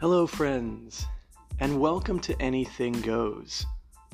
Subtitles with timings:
[0.00, 1.04] Hello, friends,
[1.58, 3.66] and welcome to Anything Goes.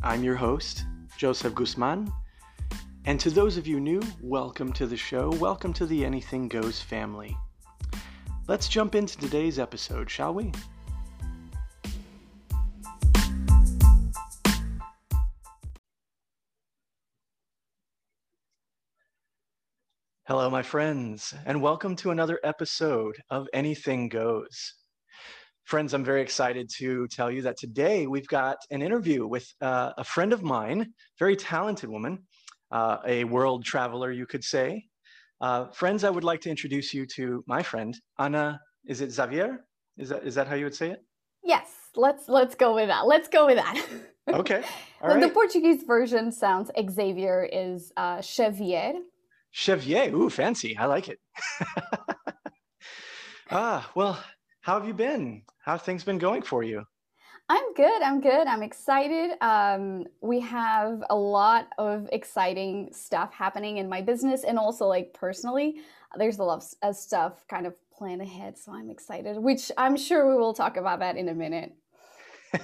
[0.02, 0.84] I'm your host,
[1.16, 2.12] Joseph Guzman,
[3.04, 5.30] and to those of you new, welcome to the show.
[5.38, 7.36] Welcome to the Anything Goes family.
[8.48, 10.50] Let's jump into today's episode, shall we?
[20.26, 24.74] Hello, my friends, and welcome to another episode of Anything Goes.
[25.66, 29.90] Friends, I'm very excited to tell you that today we've got an interview with uh,
[29.98, 32.20] a friend of mine, very talented woman,
[32.70, 34.84] uh, a world traveler, you could say.
[35.40, 38.60] Uh, friends, I would like to introduce you to my friend, Ana.
[38.86, 39.64] Is it Xavier?
[39.98, 41.00] Is that is that how you would say it?
[41.42, 43.08] Yes, let's let's go with that.
[43.08, 43.84] Let's go with that.
[44.28, 44.62] Okay.
[45.02, 45.28] All the.
[45.30, 48.92] Portuguese version sounds Xavier is uh, Xavier.
[49.52, 50.12] Chevier.
[50.12, 50.76] Ooh, fancy.
[50.78, 51.18] I like it.
[53.50, 54.22] ah, well,
[54.66, 55.42] how have you been?
[55.60, 56.82] How have things been going for you?
[57.48, 58.02] I'm good.
[58.02, 58.48] I'm good.
[58.48, 59.36] I'm excited.
[59.40, 65.14] Um, we have a lot of exciting stuff happening in my business and also like
[65.14, 65.76] personally.
[66.18, 69.36] There's a lot of of stuff kind of planned ahead, so I'm excited.
[69.38, 71.72] Which I'm sure we will talk about that in a minute.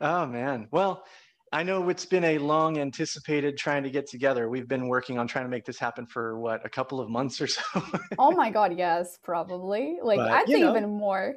[0.00, 0.66] oh man.
[0.72, 1.04] Well,
[1.52, 4.48] I know it's been a long anticipated trying to get together.
[4.48, 7.40] We've been working on trying to make this happen for what, a couple of months
[7.40, 7.62] or so.
[8.18, 9.98] Oh my god, yes, probably.
[10.02, 10.70] Like But, I'd say know.
[10.70, 11.34] even more.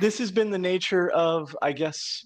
[0.00, 2.24] this has been the nature of, I guess,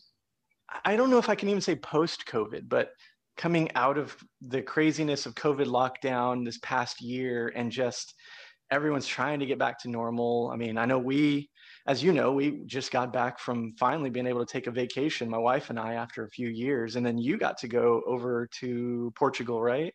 [0.85, 2.91] I don't know if I can even say post COVID, but
[3.37, 8.15] coming out of the craziness of COVID lockdown this past year and just
[8.71, 10.51] everyone's trying to get back to normal.
[10.53, 11.49] I mean, I know we,
[11.89, 15.29] as you know, we just got back from finally being able to take a vacation,
[15.29, 16.97] my wife and I, after a few years.
[16.97, 19.95] And then you got to go over to Portugal, right?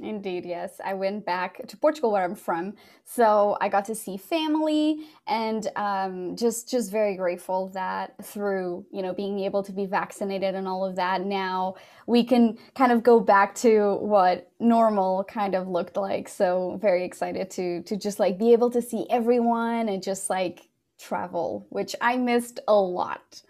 [0.00, 0.80] Indeed, yes.
[0.82, 5.68] I went back to Portugal, where I'm from, so I got to see family, and
[5.76, 10.66] um, just just very grateful that through you know being able to be vaccinated and
[10.66, 11.76] all of that, now
[12.08, 16.28] we can kind of go back to what normal kind of looked like.
[16.28, 20.68] So very excited to to just like be able to see everyone and just like
[21.06, 23.42] travel, which I missed a lot.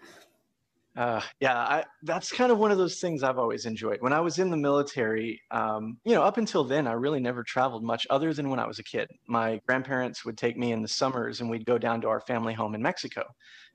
[0.97, 3.97] Uh, yeah, I, that's kind of one of those things I've always enjoyed.
[3.99, 7.43] When I was in the military, um, you know, up until then, I really never
[7.43, 9.09] traveled much other than when I was a kid.
[9.27, 12.53] My grandparents would take me in the summers and we'd go down to our family
[12.53, 13.23] home in Mexico.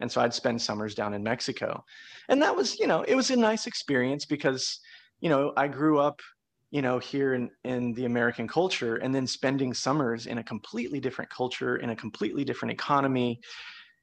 [0.00, 1.84] And so I'd spend summers down in Mexico.
[2.30, 4.80] And that was, you know, it was a nice experience because,
[5.20, 6.20] you know, I grew up,
[6.70, 11.00] you know, here in, in the American culture and then spending summers in a completely
[11.00, 13.40] different culture, in a completely different economy.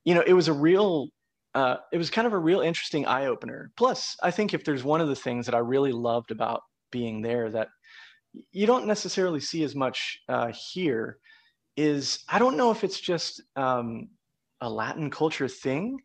[0.04, 1.10] You know, it was a real
[1.56, 3.72] uh, it was kind of a real interesting eye opener.
[3.78, 6.62] Plus, I think if there's one of the things that I really loved about
[6.92, 7.70] being there that
[8.52, 11.18] you don't necessarily see as much uh, here
[11.76, 14.10] is I don't know if it's just um,
[14.62, 16.00] a Latin culture thing,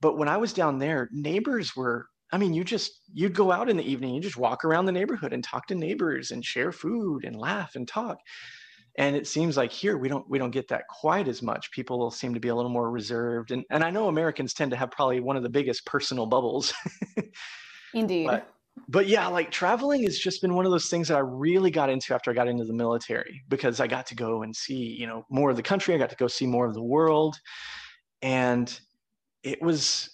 [0.00, 2.06] but when I was down there, neighbors were.
[2.32, 4.92] I mean, you just you'd go out in the evening, you just walk around the
[4.92, 8.18] neighborhood and talk to neighbors and share food and laugh and talk.
[8.98, 11.70] And it seems like here we don't we don't get that quite as much.
[11.70, 13.50] People seem to be a little more reserved.
[13.50, 16.72] And and i know americans tend to have probably one of the biggest personal bubbles.
[17.94, 18.26] Indeed.
[18.26, 18.52] but
[18.88, 21.88] but yeah like traveling has just been one of those things that i really got
[21.88, 25.06] into after i got into the military because i got to go and see you
[25.06, 25.94] know more of the country.
[25.94, 27.38] I got to go see more of the world.
[28.22, 28.78] And
[29.42, 30.10] it was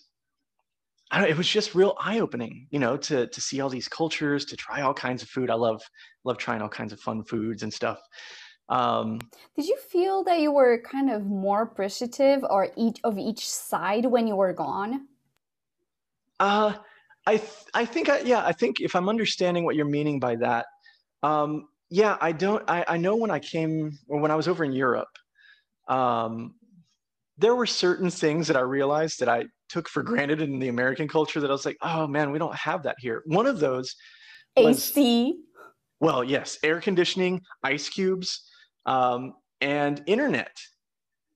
[1.12, 4.46] I don't, it was just real eye-opening, you know, to to see all these cultures,
[4.46, 5.50] to try all kinds of food.
[5.50, 5.82] I love
[6.24, 8.00] love trying all kinds of fun foods and stuff.
[8.70, 9.20] Um,
[9.54, 14.06] Did you feel that you were kind of more appreciative or each of each side
[14.06, 15.08] when you were gone?
[16.40, 16.72] Uh,
[17.26, 20.36] I th- I think I, yeah I think if I'm understanding what you're meaning by
[20.36, 20.66] that,
[21.22, 24.64] um, yeah I don't I, I know when I came or when I was over
[24.64, 25.14] in Europe,
[25.88, 26.54] um,
[27.36, 31.08] there were certain things that I realized that I took for granted in the American
[31.08, 33.22] culture that I was like oh man we don't have that here.
[33.26, 33.96] One of those
[34.56, 35.34] was AC.
[36.00, 38.48] well yes air conditioning, ice cubes,
[38.86, 40.54] um, and internet.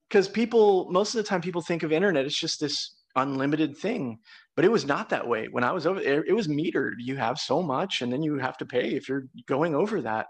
[0.09, 4.19] Because people most of the time people think of internet it's just this unlimited thing
[4.55, 5.49] but it was not that way.
[5.51, 6.95] When i was over there it was metered.
[6.99, 10.27] You have so much and then you have to pay if you're going over that.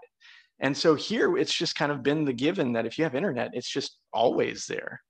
[0.59, 3.51] And so here it's just kind of been the given that if you have internet
[3.53, 5.01] it's just always there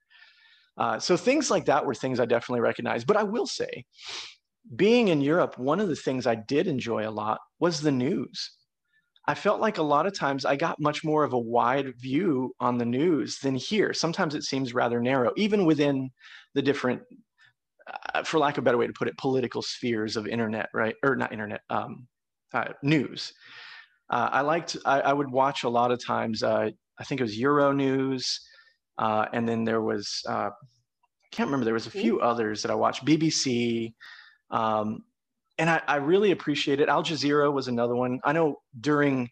[0.77, 3.85] uh, so things like that were things i definitely recognized but i will say
[4.75, 8.51] being in europe one of the things i did enjoy a lot was the news
[9.27, 12.53] I felt like a lot of times I got much more of a wide view
[12.61, 13.93] on the news than here.
[13.93, 16.09] Sometimes it seems rather narrow, even within
[16.53, 17.01] the different,
[18.13, 20.95] uh, for lack of a better way to put it, political spheres of internet, right?
[21.03, 22.07] Or not internet, um,
[22.53, 23.33] uh, news.
[24.09, 27.25] Uh, I liked, I, I, would watch a lot of times, uh, I think it
[27.25, 28.39] was Euro News,
[28.97, 31.65] uh, and then there was, uh, I can't remember.
[31.65, 33.05] There was a few others that I watched.
[33.05, 33.93] BBC,
[34.49, 35.03] um,
[35.57, 36.89] and I, I really appreciate it.
[36.89, 38.19] Al Jazeera was another one.
[38.23, 39.29] I know during,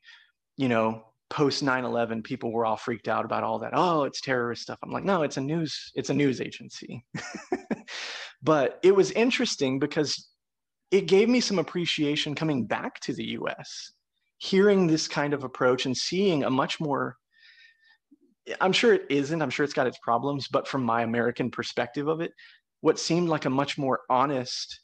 [0.57, 4.61] you know, post 9-11 people were all freaked out about all that oh it's terrorist
[4.61, 7.03] stuff i'm like no it's a news it's a news agency
[8.43, 10.29] but it was interesting because
[10.91, 13.91] it gave me some appreciation coming back to the us
[14.37, 17.17] hearing this kind of approach and seeing a much more
[18.61, 19.41] i'm sure it isn't.
[19.41, 22.31] I'm sure it's got its problems but from my american perspective of it
[22.81, 24.81] what seemed like a much more honest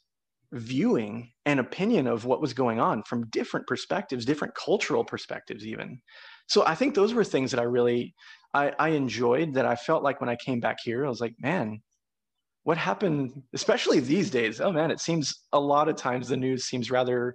[0.52, 6.00] viewing and opinion of what was going on from different perspectives different cultural perspectives even.
[6.48, 8.14] So i think those were things that i really
[8.54, 11.34] I, I enjoyed that i felt like when i came back here i was like
[11.38, 11.80] man
[12.64, 13.42] what happened?
[13.54, 14.60] Especially these days.
[14.60, 17.34] Oh man it seems a lot of times the news seems rather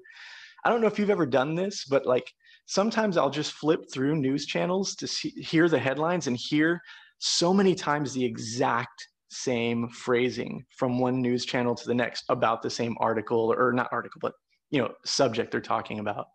[0.63, 2.31] i don't know if you've ever done this but like
[2.68, 6.80] sometimes i'll just flip through news channels to see, hear the headlines and hear
[7.18, 12.62] so many times the exact same phrasing from one news channel to the next about
[12.62, 14.34] the same article or not article but
[14.69, 16.28] you know subject they're talking about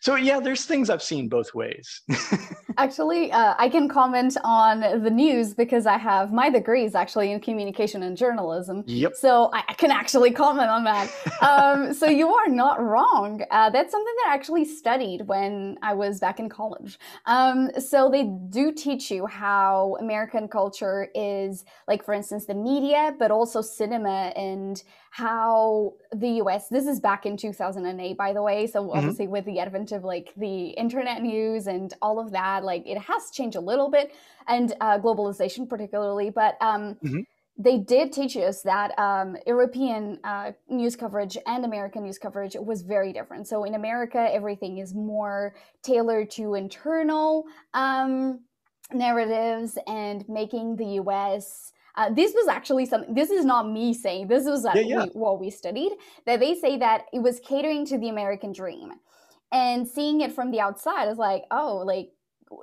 [0.00, 2.02] so yeah there's things i've seen both ways
[2.78, 7.40] actually uh, i can comment on the news because i have my degrees actually in
[7.40, 11.10] communication and journalism yep so i, can actually comment on that
[11.42, 15.92] um, so you are not wrong uh, that's something that i actually studied when i
[15.92, 22.04] was back in college um, so they do teach you how american culture is like
[22.04, 27.36] for instance the media but also cinema and how the US, this is back in
[27.36, 28.66] 2008, by the way.
[28.66, 28.98] So, mm-hmm.
[28.98, 29.32] obviously, mm-hmm.
[29.32, 33.30] with the advent of like the internet news and all of that, like it has
[33.32, 34.14] changed a little bit
[34.46, 36.30] and uh, globalization, particularly.
[36.30, 37.20] But um, mm-hmm.
[37.56, 42.82] they did teach us that um, European uh, news coverage and American news coverage was
[42.82, 43.46] very different.
[43.46, 47.44] So, in America, everything is more tailored to internal
[47.74, 48.40] um,
[48.92, 54.28] narratives and making the US uh, this was actually something this is not me saying
[54.28, 55.04] this was uh, yeah, yeah.
[55.04, 55.92] We, what we studied
[56.26, 58.92] that they say that it was catering to the american dream
[59.52, 62.10] and seeing it from the outside is like oh like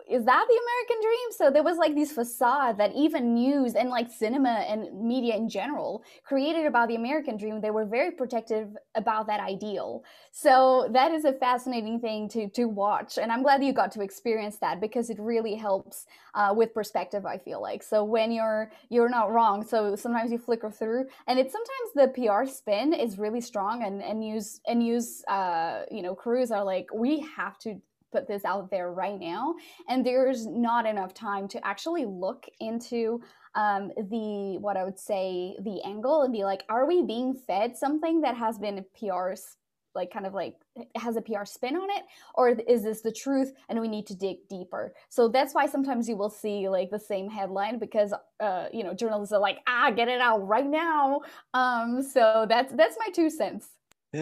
[0.08, 1.28] is that the American dream?
[1.32, 5.50] So there was like these facade that even news and like cinema and media in
[5.50, 7.62] general created about the American dream.
[7.62, 10.04] They were very protective about that ideal.
[10.32, 14.02] So that is a fascinating thing to to watch, and I'm glad you got to
[14.02, 17.26] experience that because it really helps uh, with perspective.
[17.26, 19.64] I feel like so when you're you're not wrong.
[19.64, 24.02] So sometimes you flicker through, and it's sometimes the PR spin is really strong, and
[24.04, 27.82] and news and news uh, you know crews are like we have to
[28.12, 29.56] put this out there right now.
[29.90, 33.22] And there's not enough time to actually look into
[33.56, 37.78] um, the what i would say the angle and be like are we being fed
[37.78, 39.56] something that has been pr's
[39.96, 40.58] like kind of like
[40.96, 42.04] has a PR spin on it?
[42.36, 44.94] Or is this the truth and we need to dig deeper?
[45.10, 48.94] So that's why sometimes you will see like the same headline because uh you know
[48.94, 51.22] journalists are like ah get it out right now.
[51.54, 53.70] Um so that's that's my two cents.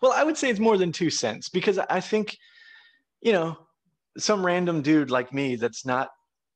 [0.00, 2.36] Well i would say it's more than two cents because i think
[3.24, 3.58] you know,
[4.16, 6.10] some random dude like me that's not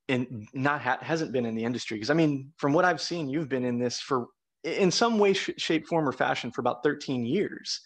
[0.07, 3.29] in not ha- hasn't been in the industry because I mean, from what I've seen,
[3.29, 4.29] you've been in this for
[4.63, 7.81] in some way, sh- shape, form, or fashion for about 13 years.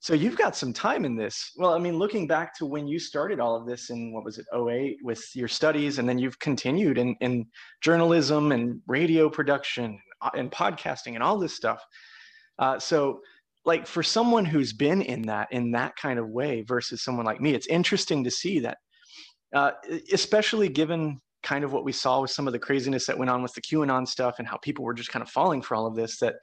[0.00, 1.52] So you've got some time in this.
[1.56, 4.38] Well, I mean, looking back to when you started all of this in what was
[4.38, 7.46] it, 08 with your studies, and then you've continued in, in
[7.80, 10.00] journalism and radio production
[10.34, 11.84] and podcasting and all this stuff.
[12.58, 13.20] Uh, so
[13.64, 17.40] like for someone who's been in that in that kind of way versus someone like
[17.40, 18.78] me it's interesting to see that
[19.54, 19.72] uh,
[20.12, 23.42] especially given kind of what we saw with some of the craziness that went on
[23.42, 25.94] with the qanon stuff and how people were just kind of falling for all of
[25.96, 26.36] this that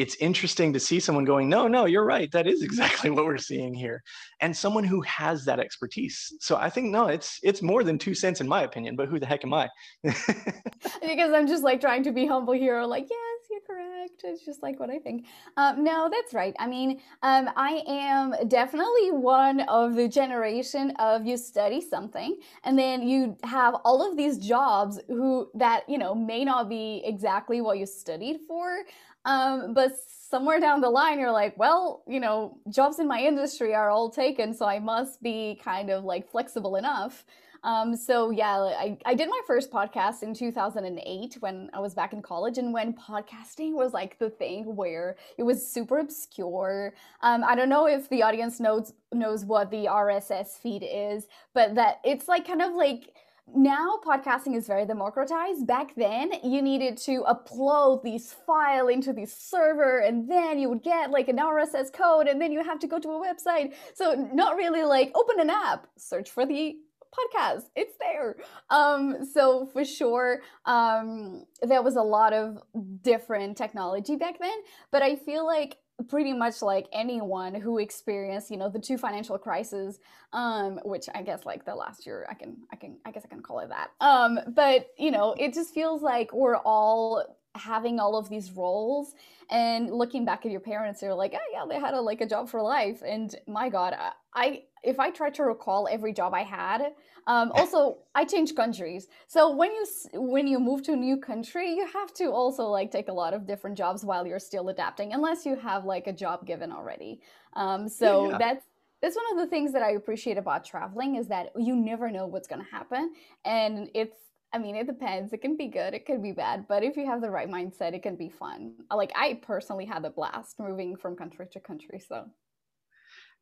[0.00, 2.32] it's interesting to see someone going, no, no, you're right.
[2.32, 4.02] That is exactly what we're seeing here.
[4.40, 6.32] And someone who has that expertise.
[6.40, 9.20] So I think, no, it's, it's more than two cents in my opinion, but who
[9.20, 9.68] the heck am I?
[10.02, 12.82] because I'm just like trying to be humble here.
[12.82, 14.22] Like, yes, you're correct.
[14.24, 15.26] It's just like what I think.
[15.58, 16.54] Um, no, that's right.
[16.58, 22.78] I mean, um, I am definitely one of the generation of you study something and
[22.78, 27.60] then you have all of these jobs who that, you know, may not be exactly
[27.60, 28.78] what you studied for.
[29.24, 29.92] Um, but
[30.30, 34.10] somewhere down the line, you're like, well, you know, jobs in my industry are all
[34.10, 37.24] taken, so I must be kind of like flexible enough.
[37.62, 42.12] Um, so yeah, I, I did my first podcast in 2008 when I was back
[42.12, 46.94] in college and when podcasting was like the thing where it was super obscure.
[47.22, 51.74] Um, I don't know if the audience knows knows what the RSS feed is, but
[51.74, 53.12] that it's like kind of like
[53.54, 55.66] now podcasting is very democratized.
[55.66, 60.82] Back then you needed to upload these file into the server and then you would
[60.82, 63.74] get like an rss code and then you have to go to a website.
[63.94, 65.86] So not really like open an app.
[65.96, 66.76] Search for the
[67.12, 67.64] podcast.
[67.74, 68.36] It's there.
[68.70, 72.58] Um so for sure um there was a lot of
[73.02, 74.56] different technology back then
[74.90, 75.76] but i feel like
[76.08, 80.00] pretty much like anyone who experienced you know the two financial crises
[80.32, 83.28] um which i guess like the last year i can i can i guess i
[83.28, 83.90] can call it that.
[84.00, 89.14] Um but you know it just feels like we're all having all of these roles
[89.50, 92.26] and looking back at your parents they're like oh yeah they had a like a
[92.26, 93.02] job for life.
[93.04, 93.94] And my god
[94.34, 96.92] i if i try to recall every job i had
[97.26, 101.74] um, also i changed countries so when you when you move to a new country
[101.74, 105.12] you have to also like take a lot of different jobs while you're still adapting
[105.12, 107.20] unless you have like a job given already
[107.54, 108.38] um, so yeah.
[108.38, 108.64] that's
[109.02, 112.26] that's one of the things that i appreciate about traveling is that you never know
[112.26, 113.12] what's going to happen
[113.44, 114.16] and it's
[114.52, 115.32] I mean, it depends.
[115.32, 117.94] It can be good, it could be bad, but if you have the right mindset,
[117.94, 118.74] it can be fun.
[118.92, 122.00] Like I personally had a blast moving from country to country.
[122.00, 122.26] So,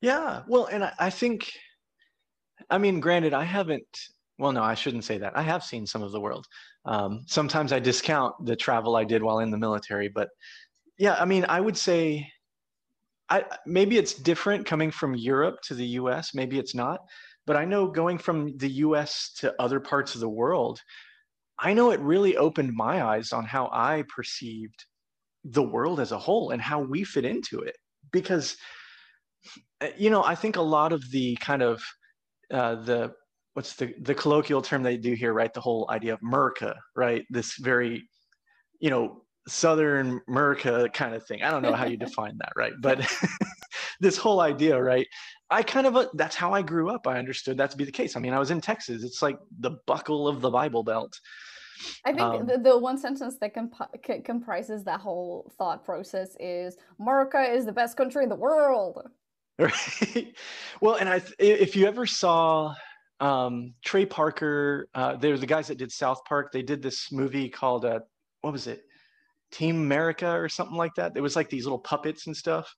[0.00, 1.50] yeah, well, and I, I think,
[2.70, 3.86] I mean, granted, I haven't.
[4.38, 5.36] Well, no, I shouldn't say that.
[5.36, 6.46] I have seen some of the world.
[6.84, 10.28] Um, sometimes I discount the travel I did while in the military, but
[10.96, 12.28] yeah, I mean, I would say,
[13.28, 16.34] I maybe it's different coming from Europe to the U.S.
[16.34, 17.00] Maybe it's not
[17.48, 20.82] but I know going from the US to other parts of the world,
[21.58, 24.84] I know it really opened my eyes on how I perceived
[25.44, 27.74] the world as a whole and how we fit into it.
[28.12, 28.58] Because,
[29.96, 31.82] you know, I think a lot of the kind of
[32.52, 33.12] uh, the
[33.54, 35.52] what's the the colloquial term they do here, right?
[35.52, 37.24] The whole idea of Merca, right?
[37.30, 38.08] This very,
[38.80, 41.42] you know, Southern America kind of thing.
[41.42, 42.72] I don't know how you define that, right?
[42.80, 43.06] But
[44.00, 45.06] this whole idea, right?
[45.50, 47.06] I kind of, uh, that's how I grew up.
[47.06, 48.16] I understood that to be the case.
[48.16, 49.02] I mean, I was in Texas.
[49.02, 51.18] It's like the buckle of the Bible Belt.
[52.04, 56.76] I think um, the, the one sentence that comp- comprises that whole thought process is
[57.00, 59.08] America is the best country in the world.
[59.60, 60.34] Right.
[60.80, 62.74] Well, and I, if you ever saw
[63.18, 66.52] um, Trey Parker, uh, they're the guys that did South Park.
[66.52, 68.00] They did this movie called, uh,
[68.42, 68.82] what was it?
[69.50, 71.12] Team America or something like that.
[71.16, 72.72] It was like these little puppets and stuff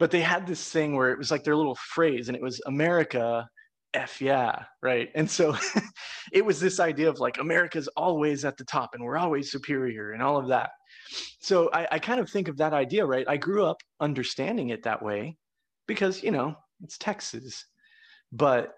[0.00, 2.60] but they had this thing where it was like their little phrase and it was
[2.66, 3.46] america
[3.94, 5.56] f yeah right and so
[6.32, 10.12] it was this idea of like america's always at the top and we're always superior
[10.12, 10.70] and all of that
[11.40, 14.84] so I, I kind of think of that idea right i grew up understanding it
[14.84, 15.36] that way
[15.90, 16.54] because you know
[16.84, 17.66] it's texas.
[18.30, 18.74] But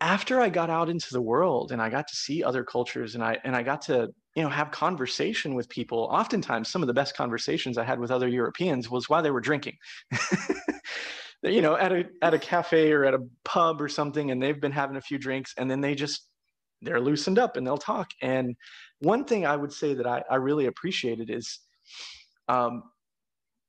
[0.00, 3.22] after i got out into the world and i got to see other cultures and
[3.22, 6.94] i and i got to you know have conversation with people oftentimes some of the
[6.94, 9.76] best conversations i had with other europeans was while they were drinking.
[11.42, 14.60] You know at a at a cafe or at a pub or something and they've
[14.60, 16.28] been having a few drinks and then they just
[16.82, 18.10] they're loosened up and they'll talk.
[18.20, 18.56] And
[18.98, 21.60] one thing i would say that i, I really appreciated is
[22.48, 22.82] um,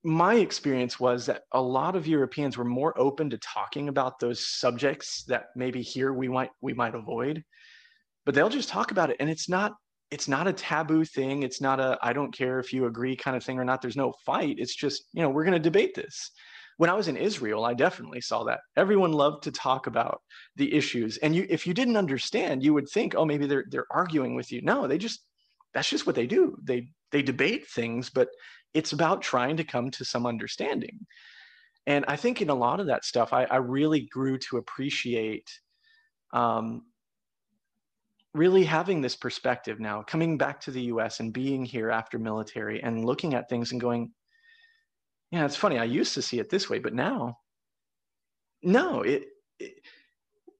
[0.03, 4.48] my experience was that a lot of europeans were more open to talking about those
[4.48, 7.43] subjects that maybe here we might we might avoid
[8.25, 9.74] but they'll just talk about it and it's not
[10.12, 11.43] it's not a taboo thing.
[11.43, 13.81] It's not a I don't care if you agree kind of thing or not.
[13.81, 14.58] There's no fight.
[14.60, 16.31] It's just, you know, we're going to debate this.
[16.77, 18.60] When I was in Israel, I definitely saw that.
[18.75, 20.22] Everyone loved to talk about
[20.58, 21.17] the issues.
[21.17, 24.51] And you if you didn't understand, you would think, "Oh, maybe they're they're arguing with
[24.51, 25.22] you." No, they just
[25.74, 26.58] that's just what they do.
[26.62, 28.29] They they debate things, but
[28.74, 31.06] it's about trying to come to some understanding.
[31.88, 35.50] And I think in a lot of that stuff, I, I really grew to appreciate
[36.34, 36.84] um,
[38.34, 42.82] really having this perspective now, coming back to the US and being here after military
[42.82, 44.12] and looking at things and going,
[45.32, 45.78] yeah, it's funny.
[45.78, 47.38] I used to see it this way, but now,
[48.63, 49.25] no, it,
[49.60, 49.74] it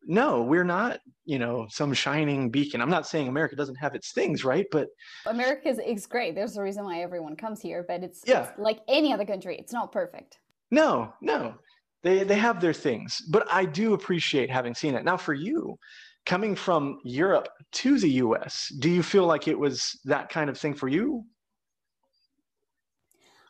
[0.04, 2.82] no, we're not, you know, some shining beacon.
[2.82, 4.66] I'm not saying America doesn't have its things, right?
[4.72, 4.88] But
[5.26, 6.36] America is, great.
[6.36, 8.50] There's a reason why everyone comes here, but it's, yeah.
[8.50, 9.58] It's like any other country.
[9.58, 10.40] It's not perfect.
[10.72, 11.56] No, no.
[12.04, 13.22] They they have their things.
[13.30, 15.06] But I do appreciate having seen it.
[15.06, 15.78] Now for you,
[16.26, 20.58] coming from Europe to the US, do you feel like it was that kind of
[20.58, 21.24] thing for you?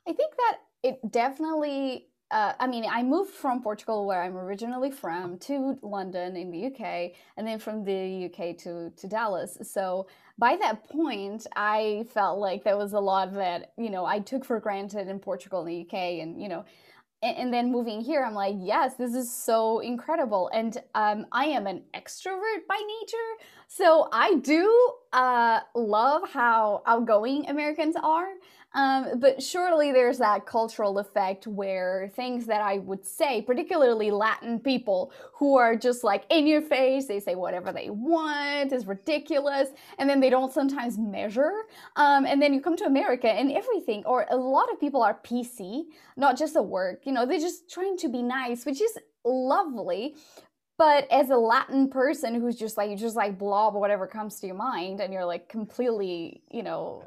[0.08, 4.90] I think that it definitely uh, I mean, I moved from Portugal, where I'm originally
[4.90, 9.58] from, to London in the UK, and then from the UK to, to Dallas.
[9.64, 10.08] So
[10.38, 14.46] by that point, I felt like there was a lot that, you know, I took
[14.46, 16.22] for granted in Portugal and the UK.
[16.22, 16.66] And, you know,
[17.22, 21.46] and, and, then moving here i'm like yes this is so incredible and um, i
[21.46, 23.18] am an extrovert by nature
[23.68, 28.30] so i do uh, love how outgoing americans are
[28.74, 34.60] um, but surely there's that cultural effect where things that I would say, particularly Latin
[34.60, 39.70] people who are just like in your face, they say whatever they want, is ridiculous,
[39.98, 41.64] and then they don't sometimes measure.
[41.98, 45.20] Um, and then you come to America and everything, or a lot of people are
[45.24, 45.84] PC,
[46.16, 50.16] not just at work, you know, they're just trying to be nice, which is lovely
[50.78, 54.48] but as a Latin person who's just like you just like blob whatever comes to
[54.48, 57.04] your mind, and you're like completely, you know,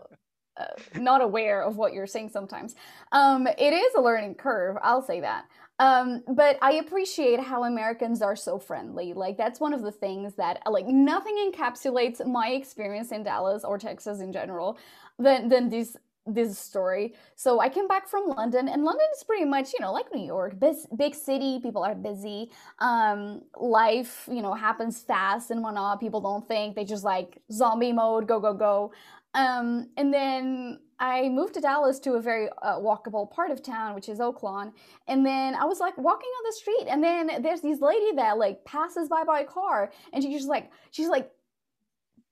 [0.56, 2.74] uh, not aware of what you're saying sometimes.
[3.12, 4.76] Um, it is a learning curve.
[4.82, 5.46] I'll say that.
[5.80, 9.12] Um, but I appreciate how Americans are so friendly.
[9.12, 13.78] Like that's one of the things that like nothing encapsulates my experience in Dallas or
[13.78, 14.78] Texas in general
[15.18, 15.96] than than this
[16.26, 17.14] this story.
[17.34, 20.24] So I came back from London, and London is pretty much, you know, like New
[20.24, 21.60] York, big, big city.
[21.62, 22.50] People are busy.
[22.78, 26.00] Um, life, you know, happens fast and whatnot.
[26.00, 28.92] People don't think; they just like zombie mode, go go go.
[29.34, 33.94] Um, and then I moved to Dallas to a very uh, walkable part of town,
[33.94, 34.72] which is Oaklawn.
[35.08, 38.38] And then I was like walking on the street, and then there's this lady that
[38.38, 41.30] like passes by by car, and she's just like she's like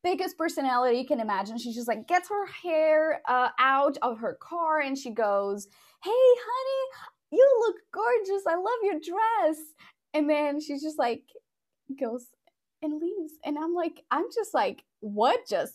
[0.04, 1.58] biggest personality you can imagine.
[1.58, 5.66] She just like gets her hair uh, out of her car, and she goes,
[6.04, 8.46] "Hey, honey, you look gorgeous.
[8.46, 9.58] I love your dress."
[10.14, 11.24] And then she's just like
[11.98, 12.26] goes
[12.80, 15.74] and leaves, and I'm like, I'm just like, what just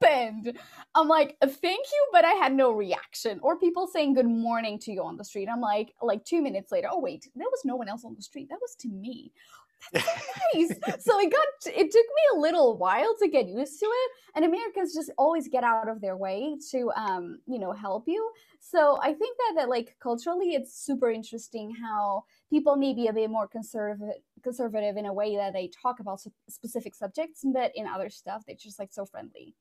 [0.00, 0.58] happened?
[0.94, 3.40] I'm like, thank you, but I had no reaction.
[3.42, 5.48] Or people saying good morning to you on the street.
[5.50, 8.22] I'm like, like two minutes later, oh wait, there was no one else on the
[8.22, 8.48] street.
[8.50, 9.32] That was to me.
[9.92, 11.04] That's so nice.
[11.04, 14.10] so it got it took me a little while to get used to it.
[14.34, 18.30] And Americans just always get out of their way to um, you know, help you.
[18.60, 23.12] So I think that that like culturally it's super interesting how people may be a
[23.12, 27.86] bit more conservative conservative in a way that they talk about specific subjects, but in
[27.86, 29.54] other stuff they're just like so friendly.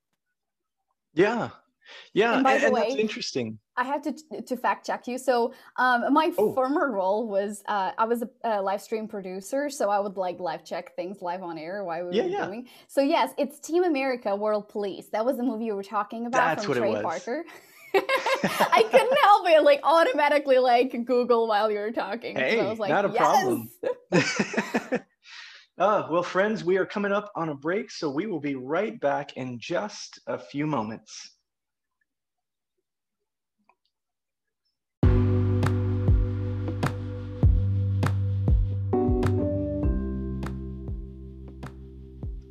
[1.14, 1.50] Yeah,
[2.14, 3.60] yeah, and, by and, the way, that's interesting.
[3.76, 5.18] I have to to fact check you.
[5.18, 6.54] So, um, my oh.
[6.54, 10.40] former role was uh, I was a, a, live stream producer, so I would like
[10.40, 12.46] live check things live on air while we yeah, were yeah.
[12.46, 12.68] doing.
[12.88, 15.08] So yes, it's Team America: World Police.
[15.10, 17.46] That was the movie you were talking about that's from Trey Parker.
[17.94, 22.36] I couldn't help it, like automatically like Google while you were talking.
[22.36, 23.18] Hey, so I was like, not a yes!
[23.18, 23.70] problem.
[25.80, 29.00] Uh, well, friends, we are coming up on a break, so we will be right
[29.00, 31.36] back in just a few moments.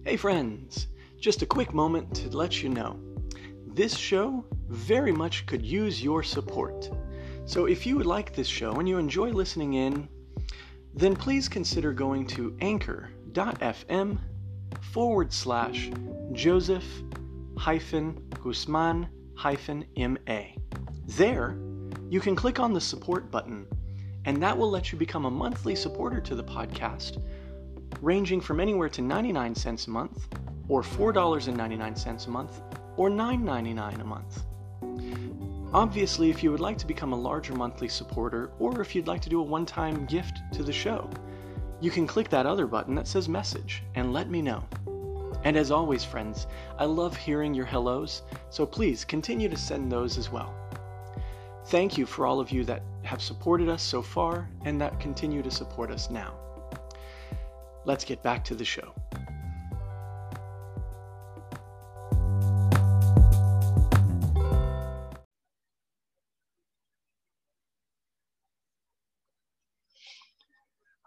[0.05, 0.87] Hey friends,
[1.19, 2.97] just a quick moment to let you know.
[3.67, 6.89] This show very much could use your support.
[7.45, 10.09] So if you would like this show and you enjoy listening in,
[10.95, 12.57] then please consider going to
[13.39, 14.19] anchor.fm
[14.81, 15.91] forward slash
[16.33, 16.85] Joseph
[17.59, 20.43] hyphen Guzman hyphen MA.
[21.07, 21.59] There,
[22.09, 23.67] you can click on the support button,
[24.25, 27.23] and that will let you become a monthly supporter to the podcast
[28.03, 30.29] ranging from anywhere to 99 cents a month,
[30.69, 32.61] or $4.99 a month,
[32.97, 34.43] or $9.99 a month.
[35.73, 39.23] Obviously, if you would like to become a larger monthly supporter, or if you'd like
[39.23, 41.09] to do a one time gift to the show,
[41.81, 44.65] you can click that other button that says message and let me know.
[45.45, 46.47] And as always, friends,
[46.79, 50.55] I love hearing your hellos, so please continue to send those as well.
[51.67, 55.43] Thank you for all of you that have supported us so far and that continue
[55.43, 56.35] to support us now.
[57.85, 58.93] Let's get back to the show.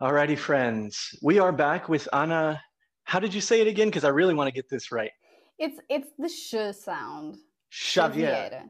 [0.02, 1.16] Alrighty, friends.
[1.22, 2.62] We are back with Ana.
[3.04, 3.88] How did you say it again?
[3.88, 5.12] Because I really want to get this right.
[5.58, 7.38] It's it's the sh sound.
[7.74, 8.64] Xavier.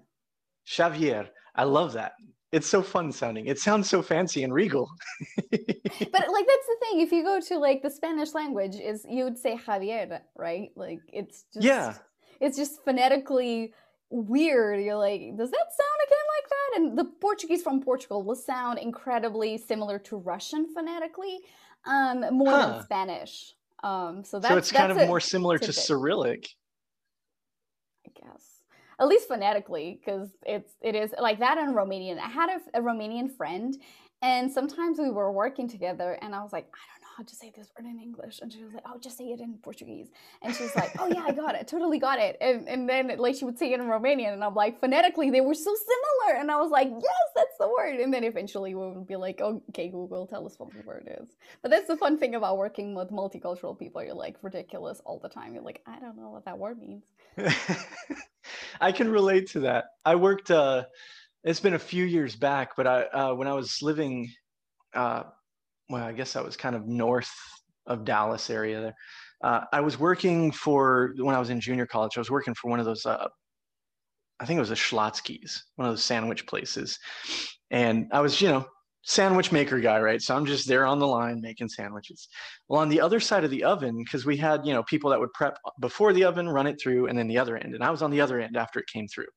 [0.68, 1.30] Xavier.
[1.56, 2.14] I love that
[2.52, 3.46] it's so fun sounding.
[3.46, 4.90] It sounds so fancy and regal.
[5.52, 7.02] but like that's the thing.
[7.02, 10.70] If you go to like the Spanish language, is you would say Javier, right?
[10.76, 11.96] Like it's just yeah.
[12.40, 13.74] It's just phonetically
[14.10, 14.84] weird.
[14.84, 16.78] You're like, does that sound again like that?
[16.78, 21.40] And the Portuguese from Portugal will sound incredibly similar to Russian phonetically,
[21.86, 22.72] um, more huh.
[22.72, 23.54] than Spanish.
[23.84, 25.76] Um, so that's so it's that's kind of more similar tidbit.
[25.76, 26.50] to Cyrillic.
[28.06, 28.60] I guess
[29.00, 32.20] at least phonetically, because it's it is like that in Romanian.
[32.20, 33.74] I had a, a Romanian friend,
[34.22, 37.52] and sometimes we were working together, and I was like, I don't how to say
[37.54, 40.08] this word in English, and she was like, Oh, just say it in Portuguese,
[40.42, 43.14] and she was like, Oh yeah, I got it, totally got it, and and then
[43.18, 46.40] like she would say it in Romanian, and I'm like, phonetically they were so similar,
[46.40, 49.42] and I was like, Yes, that's the word, and then eventually we would be like,
[49.42, 51.28] Okay, Google, tell us what the word is.
[51.62, 54.02] But that's the fun thing about working with multicultural people.
[54.02, 55.54] You're like ridiculous all the time.
[55.54, 57.04] You're like, I don't know what that word means.
[58.80, 59.86] I can relate to that.
[60.06, 60.52] I worked.
[60.52, 60.86] Uh,
[61.44, 64.32] it's been a few years back, but I uh, when I was living,
[64.94, 65.24] uh,
[65.90, 67.32] well, I guess that was kind of north
[67.88, 68.96] of Dallas area there.
[69.44, 72.18] Uh, I was working for when I was in junior college.
[72.18, 73.06] I was working for one of those.
[73.06, 73.28] Uh,
[74.40, 76.98] I think it was a Schlotzsky's, one of those sandwich places,
[77.72, 78.66] and I was, you know,
[79.04, 80.22] sandwich maker guy, right?
[80.22, 82.28] So I'm just there on the line making sandwiches.
[82.68, 85.20] Well, on the other side of the oven, because we had, you know, people that
[85.20, 87.76] would prep before the oven, run it through, and then the other end.
[87.76, 89.28] And I was on the other end after it came through.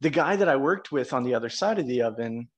[0.00, 2.48] The guy that I worked with on the other side of the oven,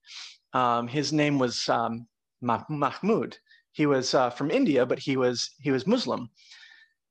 [0.52, 2.06] um, his name was um,
[2.40, 3.36] Mahmoud.
[3.72, 6.28] He was uh, from India, but he was he was Muslim.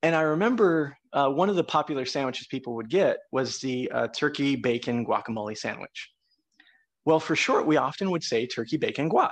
[0.02, 4.08] And I remember uh, one of the popular sandwiches people would get was the uh,
[4.08, 6.10] turkey bacon guacamole sandwich.
[7.06, 9.32] Well, for short, we often would say turkey bacon guac.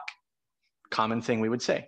[0.89, 1.88] Common thing we would say.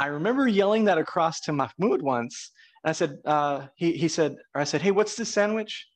[0.00, 2.50] I remember yelling that across to Mahmoud once.
[2.84, 5.86] And I said, uh, he, he said, or I said, hey, what's this sandwich?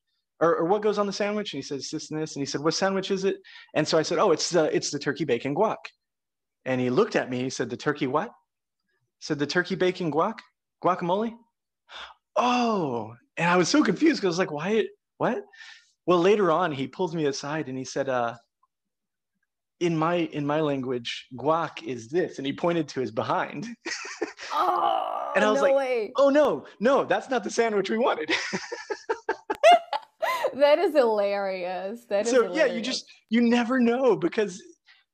[0.41, 1.53] Or, or what goes on the sandwich?
[1.53, 2.35] And he says, this and this.
[2.35, 3.37] And he said, what sandwich is it?
[3.75, 5.77] And so I said, oh, it's the, it's the turkey bacon guac.
[6.65, 7.43] And he looked at me.
[7.43, 8.29] He said, the turkey what?
[8.29, 8.33] I
[9.21, 10.39] said, the turkey bacon guac?
[10.85, 11.35] Guacamole?
[12.37, 14.87] Oh, and I was so confused because I was like, why,
[15.19, 15.45] what?
[16.07, 18.35] Well, later on, he pulled me aside and he said, uh,
[19.83, 23.67] in my in my language, guac is this, and he pointed to his behind.
[24.55, 26.13] Oh, and I was no like, way.
[26.17, 28.31] "Oh no, no, that's not the sandwich we wanted."
[30.55, 32.05] that is hilarious.
[32.11, 32.57] That so hilarious.
[32.59, 34.63] yeah, you just you never know because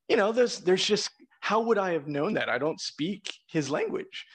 [0.09, 2.49] you know there's there's just how would I have known that?
[2.49, 4.27] I don't speak his language.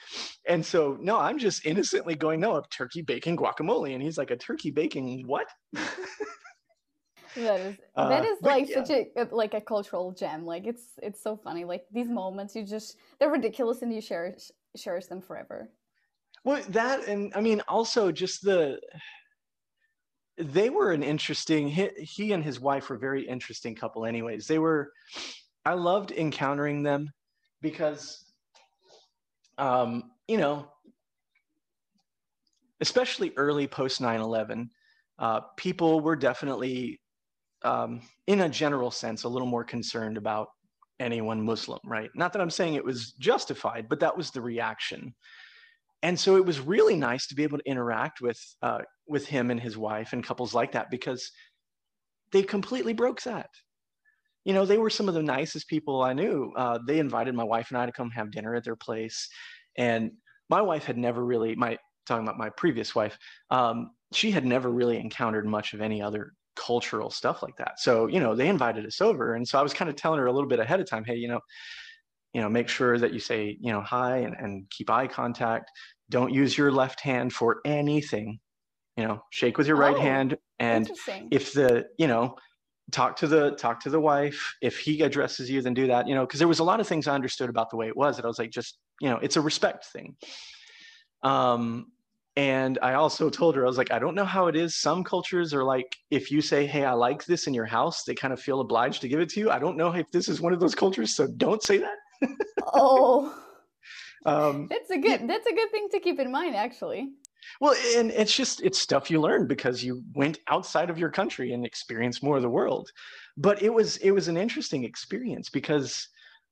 [0.48, 3.94] And so, no, I'm just innocently going, no, a turkey bacon guacamole.
[3.94, 5.46] And he's like, a turkey bacon what?
[7.34, 8.84] that is uh, that is like yeah.
[8.84, 12.64] such a like a cultural gem like it's it's so funny like these moments you
[12.64, 15.68] just they're ridiculous and you cherish cherish them forever
[16.44, 18.78] well that and i mean also just the
[20.38, 24.58] they were an interesting he, he and his wife were very interesting couple anyways they
[24.58, 24.92] were
[25.64, 27.10] i loved encountering them
[27.60, 28.24] because
[29.58, 30.66] um you know
[32.80, 34.68] especially early post 9-11
[35.18, 37.00] uh, people were definitely
[37.64, 40.48] um, in a general sense, a little more concerned about
[41.00, 42.10] anyone Muslim, right?
[42.14, 45.14] Not that I'm saying it was justified, but that was the reaction.
[46.02, 49.50] And so it was really nice to be able to interact with uh, with him
[49.50, 51.30] and his wife and couples like that because
[52.30, 53.48] they completely broke that.
[54.44, 56.52] You know, they were some of the nicest people I knew.
[56.56, 59.28] Uh, they invited my wife and I to come have dinner at their place,
[59.76, 60.12] and
[60.50, 63.16] my wife had never really my talking about my previous wife.
[63.50, 67.80] Um, she had never really encountered much of any other cultural stuff like that.
[67.80, 69.34] So, you know, they invited us over.
[69.34, 71.16] And so I was kind of telling her a little bit ahead of time, hey,
[71.16, 71.40] you know,
[72.32, 75.70] you know, make sure that you say, you know, hi and, and keep eye contact.
[76.10, 78.38] Don't use your left hand for anything.
[78.96, 80.36] You know, shake with your right oh, hand.
[80.60, 80.88] And
[81.30, 82.36] if the, you know,
[82.90, 84.54] talk to the talk to the wife.
[84.60, 86.06] If he addresses you, then do that.
[86.08, 87.96] You know, because there was a lot of things I understood about the way it
[87.96, 90.16] was that I was like, just, you know, it's a respect thing.
[91.22, 91.86] Um,
[92.36, 94.76] and I also told her, I was like, I don't know how it is.
[94.76, 98.14] Some cultures are like, if you say, Hey, I like this in your house, they
[98.14, 99.50] kind of feel obliged to give it to you.
[99.50, 101.96] I don't know if this is one of those cultures, so don't say that.
[102.72, 103.34] oh.
[104.26, 107.10] Um, that's a good that's a good thing to keep in mind actually.
[107.60, 111.52] Well, and it's just it's stuff you learn because you went outside of your country
[111.52, 112.90] and experienced more of the world.
[113.36, 116.08] But it was it was an interesting experience because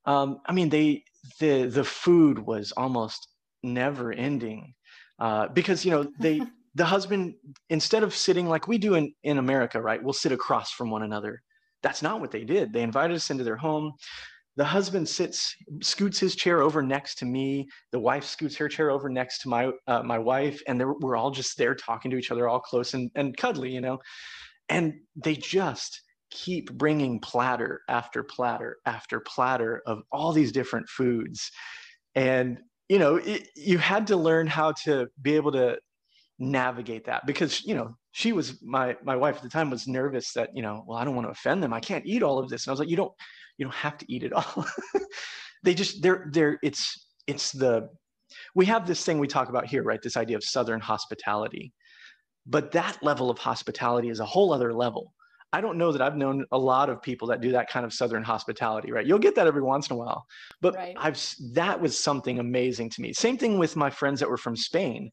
[0.07, 1.05] um, I mean they
[1.39, 3.29] the the food was almost
[3.63, 4.75] never ending
[5.19, 6.41] uh, because you know they
[6.75, 7.35] the husband
[7.69, 10.03] instead of sitting like we do in in America, right?
[10.03, 11.43] We'll sit across from one another.
[11.83, 12.73] That's not what they did.
[12.73, 13.93] They invited us into their home.
[14.57, 17.69] The husband sits, scoots his chair over next to me.
[17.91, 21.31] The wife scoots her chair over next to my uh, my wife, and we're all
[21.31, 23.99] just there talking to each other, all close and, and cuddly, you know.
[24.69, 31.51] And they just keep bringing platter after platter after platter of all these different foods,
[32.15, 32.59] and
[32.91, 35.79] you know it, you had to learn how to be able to
[36.39, 40.33] navigate that because you know she was my my wife at the time was nervous
[40.33, 42.49] that you know well i don't want to offend them i can't eat all of
[42.49, 43.13] this and i was like you don't
[43.63, 44.67] you don't have to eat it all
[45.63, 47.89] they just they're they're it's it's the
[48.57, 51.73] we have this thing we talk about here right this idea of southern hospitality
[52.45, 55.15] but that level of hospitality is a whole other level
[55.55, 57.93] I don't know that I've known a lot of people that do that kind of
[57.93, 59.07] Southern hospitality, right?
[59.07, 60.25] You'll get that every once in a while,
[60.63, 60.97] but right.
[60.99, 61.23] I've
[61.53, 63.13] that was something amazing to me.
[63.13, 65.11] Same thing with my friends that were from Spain,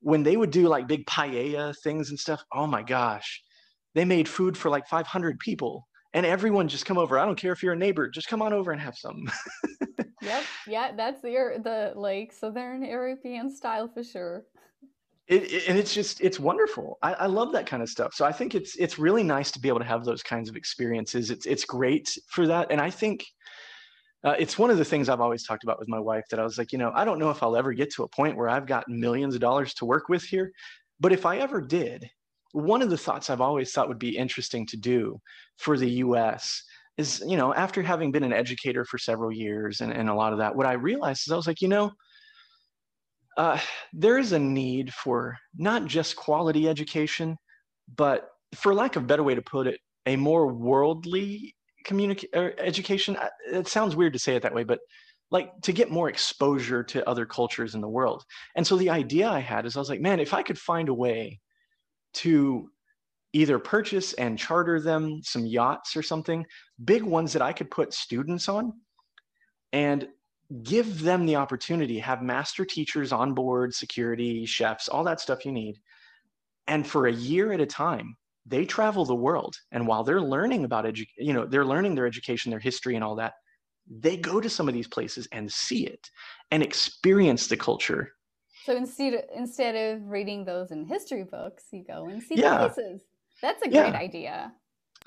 [0.00, 2.42] when they would do like big paella things and stuff.
[2.52, 3.40] Oh my gosh,
[3.94, 7.18] they made food for like 500 people, and everyone just come over.
[7.18, 9.30] I don't care if you're a neighbor, just come on over and have some.
[10.22, 14.44] yep, yeah, that's the the like Southern European style for sure.
[15.28, 18.24] It, it, and it's just it's wonderful I, I, love that kind of stuff so
[18.24, 21.32] i think it's it's really nice to be able to have those kinds of experiences
[21.32, 23.26] it's it's great for that and i think
[24.22, 26.44] uh, it's one of the things i've always talked about with my wife that i
[26.44, 28.48] was like you know i don't know if i'll ever get to a point where
[28.48, 30.52] i've got millions of dollars to work with here
[31.00, 32.08] but if i ever did
[32.52, 35.18] one of the thoughts i've always thought would be interesting to do
[35.58, 36.62] for the us
[36.98, 40.32] is, you know, after having been an educator for several years and, and a lot
[40.32, 41.92] of that, what I realized is I was like, you know,
[43.36, 43.58] uh,
[43.92, 47.36] there is a need for not just quality education,
[47.96, 51.54] but for lack of a better way to put it, a more worldly
[51.84, 53.16] communication education.
[53.52, 54.78] It sounds weird to say it that way, but
[55.30, 58.24] like to get more exposure to other cultures in the world.
[58.54, 60.88] And so the idea I had is I was like, man, if I could find
[60.88, 61.40] a way
[62.16, 62.70] to
[63.32, 66.44] either purchase and charter them some yachts or something,
[66.84, 68.72] big ones that I could put students on
[69.72, 70.08] and
[70.62, 75.52] give them the opportunity, have master teachers on board, security, chefs, all that stuff you
[75.52, 75.78] need.
[76.66, 79.56] And for a year at a time, they travel the world.
[79.72, 83.04] And while they're learning about edu- you know, they're learning their education, their history and
[83.04, 83.34] all that,
[83.88, 86.10] they go to some of these places and see it
[86.50, 88.12] and experience the culture.
[88.66, 92.66] So instead of, instead of reading those in history books, you go and see yeah.
[92.66, 93.00] places.
[93.40, 93.96] That's a great yeah.
[93.96, 94.52] idea.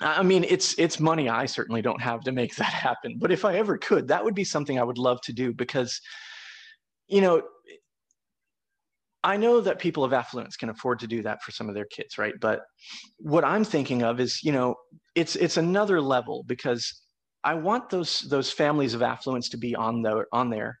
[0.00, 3.18] I mean, it's it's money I certainly don't have to make that happen.
[3.18, 6.00] But if I ever could, that would be something I would love to do because,
[7.06, 7.42] you know,
[9.22, 11.84] I know that people of affluence can afford to do that for some of their
[11.84, 12.32] kids, right?
[12.40, 12.62] But
[13.18, 14.74] what I'm thinking of is, you know,
[15.14, 17.02] it's it's another level because
[17.44, 20.78] I want those those families of affluence to be on the on there.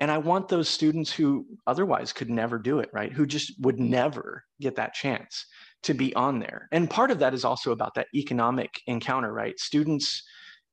[0.00, 3.12] And I want those students who otherwise could never do it, right?
[3.12, 3.90] Who just would mm-hmm.
[3.90, 5.44] never get that chance
[5.84, 6.68] to be on there.
[6.72, 9.58] And part of that is also about that economic encounter, right?
[9.58, 10.22] Students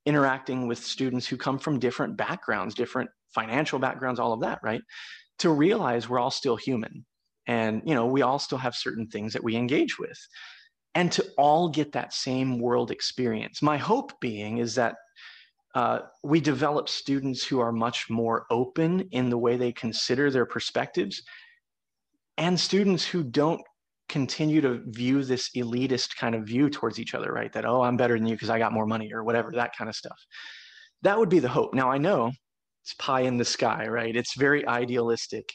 [0.05, 4.81] interacting with students who come from different backgrounds, different financial backgrounds, all of that, right?
[5.39, 7.05] To realize we're all still human
[7.47, 10.17] and you know we all still have certain things that we engage with
[10.93, 14.95] and to all get that same world experience my hope being is that
[15.75, 20.45] uh, we develop students who are much more open in the way they consider their
[20.45, 21.21] perspectives
[22.37, 23.61] and students who don't
[24.07, 27.51] continue to view this elitist kind of view towards each other right?
[27.51, 29.89] That oh i'm better than you because i got more money or whatever that kind
[29.89, 30.19] of stuff.
[31.01, 31.73] That would be the hope.
[31.73, 32.31] Now i know
[32.83, 34.15] it's pie in the sky right?
[34.15, 35.51] It's very idealistic.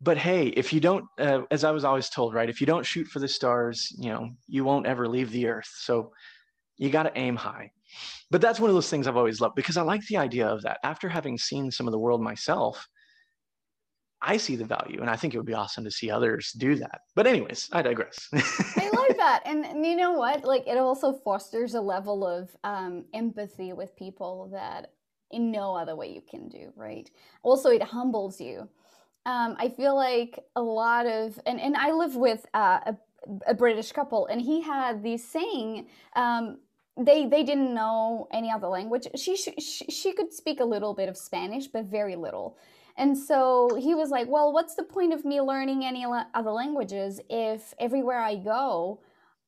[0.00, 2.86] But hey if you don't uh, as i was always told right if you don't
[2.86, 5.70] shoot for the stars you know you won't ever leave the earth.
[5.76, 6.12] So
[6.78, 7.70] you got to aim high
[8.30, 10.62] but that's one of those things I've always loved because I like the idea of
[10.62, 10.78] that.
[10.82, 12.86] After having seen some of the world myself,
[14.22, 16.76] I see the value, and I think it would be awesome to see others do
[16.76, 17.00] that.
[17.16, 18.28] But anyways, I digress.
[18.32, 20.44] I like that, and, and, you know what?
[20.44, 24.92] Like it also fosters a level of um, empathy with people that
[25.32, 26.72] in no other way you can do.
[26.76, 27.10] Right.
[27.42, 28.68] Also, it humbles you.
[29.26, 32.96] Um, I feel like a lot of, and and I live with uh, a
[33.46, 35.86] a British couple, and he had this saying.
[36.14, 36.58] Um,
[36.96, 39.08] they they didn't know any other language.
[39.16, 42.56] She, she she could speak a little bit of Spanish, but very little.
[42.96, 47.20] And so he was like, "Well, what's the point of me learning any other languages
[47.30, 49.00] if everywhere I go,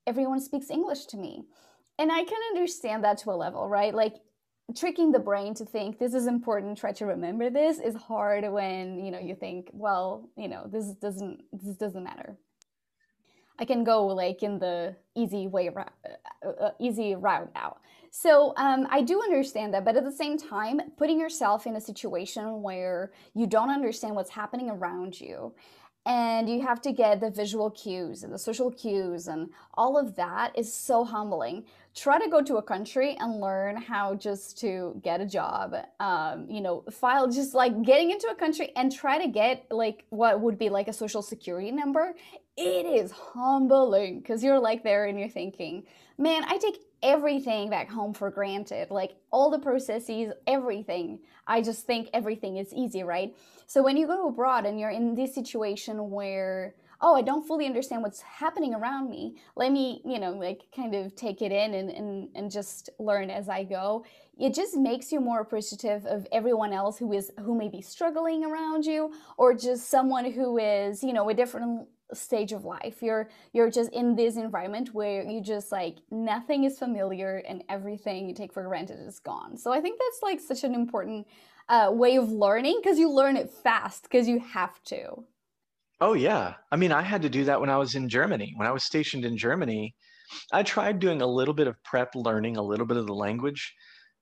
[0.06, 1.44] everyone speaks English to me?"
[1.98, 3.94] And I can understand that to a level, right?
[3.94, 4.16] Like
[4.74, 8.98] tricking the brain to think this is important try to remember this is hard when
[9.04, 12.38] you know you think well you know this doesn't this doesn't matter
[13.58, 17.80] I can go like in the easy way, uh, uh, easy route out.
[18.10, 21.80] So um, I do understand that, but at the same time, putting yourself in a
[21.80, 25.52] situation where you don't understand what's happening around you,
[26.06, 30.14] and you have to get the visual cues and the social cues and all of
[30.16, 31.64] that is so humbling
[31.94, 36.46] try to go to a country and learn how just to get a job um,
[36.48, 40.40] you know file just like getting into a country and try to get like what
[40.40, 42.14] would be like a social security number
[42.56, 45.84] it is humbling because you're like there and you're thinking
[46.18, 51.86] man i take everything back home for granted like all the processes everything i just
[51.86, 53.34] think everything is easy right
[53.66, 57.66] so when you go abroad and you're in this situation where oh, I don't fully
[57.66, 59.36] understand what's happening around me.
[59.56, 63.30] Let me, you know, like kind of take it in and, and, and just learn
[63.30, 64.06] as I go.
[64.38, 68.42] It just makes you more appreciative of everyone else who is who may be struggling
[68.42, 73.02] around you or just someone who is, you know, a different stage of life.
[73.02, 78.28] You're you're just in this environment where you just like nothing is familiar and everything
[78.28, 79.56] you take for granted is gone.
[79.56, 81.26] So I think that's like such an important
[81.68, 85.24] uh, way of learning because you learn it fast because you have to.
[86.00, 86.54] Oh yeah.
[86.70, 88.52] I mean, I had to do that when I was in Germany.
[88.56, 89.94] When I was stationed in Germany,
[90.52, 93.74] I tried doing a little bit of prep learning, a little bit of the language,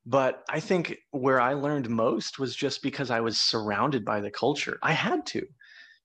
[0.05, 4.31] but I think where I learned most was just because I was surrounded by the
[4.31, 4.78] culture.
[4.83, 5.46] I had to.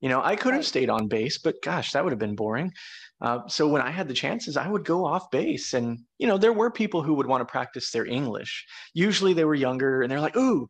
[0.01, 2.71] You know, I could have stayed on base, but gosh, that would have been boring.
[3.19, 6.38] Uh, so when I had the chances, I would go off base, and you know,
[6.38, 8.65] there were people who would want to practice their English.
[8.93, 10.67] Usually, they were younger, and they're like, "Ooh,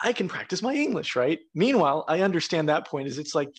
[0.00, 3.52] I can practice my English, right?" Meanwhile, I understand that point is it's like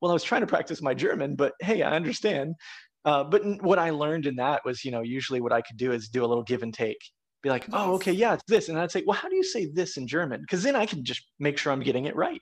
[0.00, 2.56] well, I was trying to practice my German, but hey, I understand.
[3.04, 5.92] Uh, but what I learned in that was, you know, usually what I could do
[5.92, 6.98] is do a little give and take
[7.44, 8.68] be like, oh, okay, yeah, it's this.
[8.68, 10.40] And I'd say, well, how do you say this in German?
[10.40, 12.40] Because then I can just make sure I'm getting it right.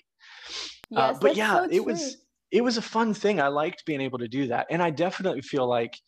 [0.94, 2.18] Uh, yes, uh, but yeah, so it was
[2.52, 3.40] it was a fun thing.
[3.40, 4.66] I liked being able to do that.
[4.70, 5.98] And I definitely feel like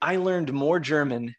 [0.00, 1.34] I learned more German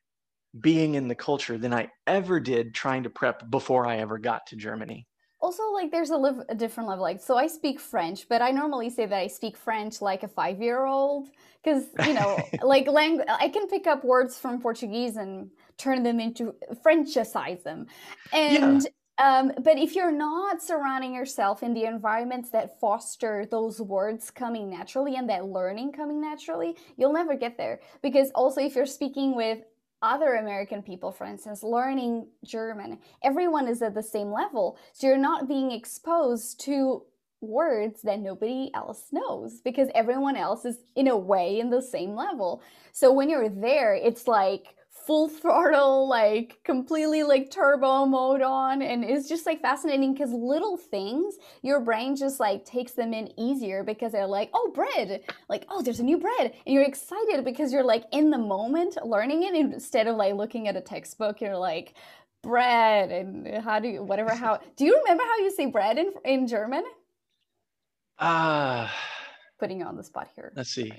[0.62, 4.46] being in the culture than I ever did trying to prep before I ever got
[4.48, 5.08] to Germany.
[5.42, 7.02] Also, like there's a, live, a different level.
[7.02, 10.28] Like, so I speak French, but I normally say that I speak French like a
[10.28, 11.30] five year old
[11.62, 16.20] because you know, like language, I can pick up words from Portuguese and turn them
[16.20, 16.54] into
[16.86, 17.88] Frenchicize them,
[18.32, 18.84] and.
[18.84, 18.90] Yeah.
[19.20, 24.70] Um, but if you're not surrounding yourself in the environments that foster those words coming
[24.70, 27.80] naturally and that learning coming naturally, you'll never get there.
[28.02, 29.60] Because also, if you're speaking with
[30.02, 34.78] other American people, for instance, learning German, everyone is at the same level.
[34.94, 37.04] So you're not being exposed to
[37.40, 42.16] words that nobody else knows because everyone else is, in a way, in the same
[42.16, 42.64] level.
[42.94, 48.82] So when you're there, it's like, full throttle, like completely like turbo mode on.
[48.82, 53.38] And it's just like fascinating because little things, your brain just like takes them in
[53.40, 56.54] easier because they're like, oh, bread, like, oh, there's a new bread.
[56.66, 60.68] And you're excited because you're like in the moment learning it instead of like looking
[60.68, 61.42] at a textbook.
[61.42, 61.94] You're like,
[62.42, 66.14] bread and how do you, whatever, how, do you remember how you say bread in,
[66.26, 66.84] in German?
[68.20, 68.86] Ah.
[68.86, 68.90] Uh,
[69.60, 70.52] Putting you on the spot here.
[70.56, 70.92] Let's see.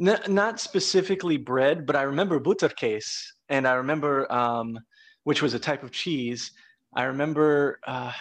[0.00, 4.78] N- not specifically bread, but I remember butterkäse, and I remember um,
[5.24, 6.50] which was a type of cheese.
[6.94, 7.78] I remember.
[7.86, 8.12] Uh,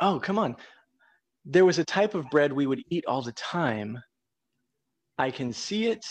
[0.00, 0.56] oh, come on!
[1.44, 3.98] There was a type of bread we would eat all the time.
[5.18, 6.06] I can see it.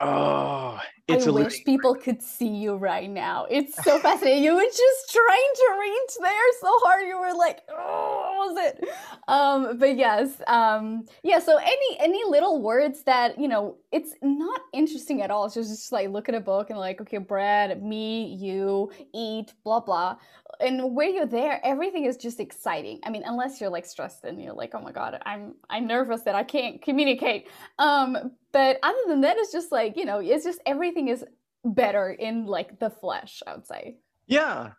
[0.00, 3.46] Oh, it's I wish people could see you right now.
[3.50, 4.44] It's so fascinating.
[4.44, 7.06] you were just trying to reach there so hard.
[7.06, 8.84] You were like, oh, was it?
[9.28, 11.38] Um, but yes, um, yeah.
[11.38, 15.46] So any any little words that you know, it's not interesting at all.
[15.46, 19.52] It's just, just like look at a book and like, okay, bread, me, you, eat,
[19.64, 20.16] blah blah.
[20.60, 23.00] And where you're there, everything is just exciting.
[23.04, 26.22] I mean, unless you're like stressed and you're like, oh my god, I'm I'm nervous
[26.22, 27.48] that I can't communicate.
[27.78, 31.24] Um, but other than that, it's just like you know, it's just everything is
[31.64, 33.42] better in like the flesh.
[33.46, 33.96] I would say.
[34.26, 34.72] Yeah,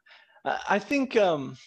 [0.45, 1.57] I think um,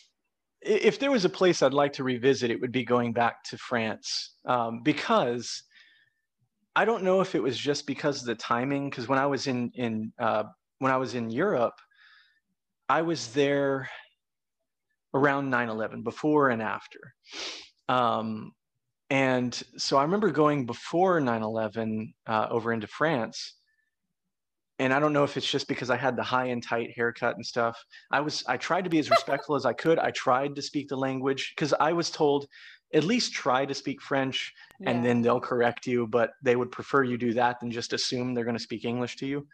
[0.65, 3.59] if there was a place I'd like to revisit, it would be going back to
[3.59, 5.63] France um, because
[6.75, 8.89] I don't know if it was just because of the timing.
[8.89, 10.45] Because when I was in in uh,
[10.79, 11.79] when I was in Europe,
[12.89, 13.89] I was there
[15.15, 17.15] around 9/11, before and after.
[17.89, 18.53] Um,
[19.11, 23.57] and so I remember going before 9 11 uh, over into France.
[24.79, 27.37] And I don't know if it's just because I had the high and tight haircut
[27.37, 27.83] and stuff.
[28.11, 29.99] I was I tried to be as respectful as I could.
[29.99, 32.47] I tried to speak the language because I was told
[32.95, 34.53] at least try to speak French
[34.85, 35.03] and yeah.
[35.03, 38.45] then they'll correct you, but they would prefer you do that than just assume they're
[38.45, 39.47] going to speak English to you.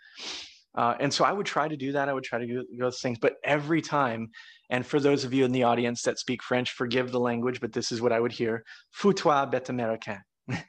[0.74, 2.08] Uh, and so I would try to do that.
[2.08, 3.18] I would try to do those things.
[3.18, 4.30] But every time,
[4.70, 7.72] and for those of you in the audience that speak French, forgive the language, but
[7.72, 10.20] this is what I would hear Foutois bête américain.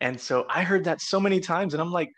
[0.00, 2.10] and so I heard that so many times, and I'm like,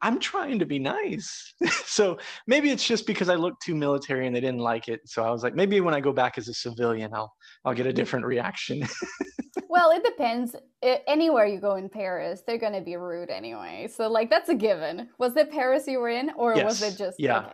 [0.00, 1.54] I'm trying to be nice.
[1.84, 5.00] so maybe it's just because I look too military and they didn't like it.
[5.06, 7.32] So I was like, maybe when I go back as a civilian, I'll
[7.64, 8.86] I'll get a different reaction.
[9.68, 10.54] well, it depends.
[10.82, 13.88] Anywhere you go in Paris, they're gonna be rude anyway.
[13.92, 15.08] So like that's a given.
[15.18, 16.64] Was it Paris you were in, or yes.
[16.64, 17.38] was it just yeah?
[17.38, 17.52] Okay.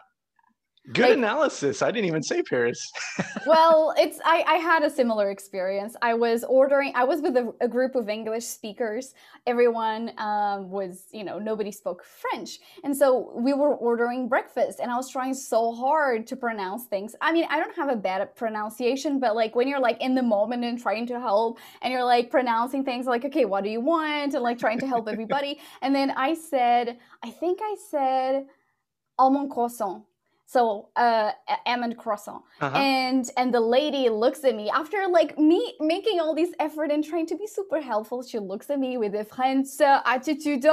[0.92, 1.80] Good like, analysis.
[1.80, 2.92] I didn't even say Paris.
[3.46, 5.96] well, it's I, I had a similar experience.
[6.02, 6.92] I was ordering.
[6.94, 9.14] I was with a, a group of English speakers.
[9.46, 14.78] Everyone um, was, you know, nobody spoke French, and so we were ordering breakfast.
[14.78, 17.16] And I was trying so hard to pronounce things.
[17.22, 20.22] I mean, I don't have a bad pronunciation, but like when you're like in the
[20.22, 23.80] moment and trying to help, and you're like pronouncing things like, okay, what do you
[23.80, 25.60] want, and like trying to help everybody.
[25.80, 28.46] and then I said, I think I said
[29.18, 30.04] almond croissant
[30.46, 31.32] so uh
[31.66, 32.42] almond croissant.
[32.60, 32.76] Uh-huh.
[32.76, 37.04] and and the lady looks at me after like me making all this effort and
[37.04, 38.22] trying to be super helpful.
[38.22, 40.66] She looks at me with a french attitude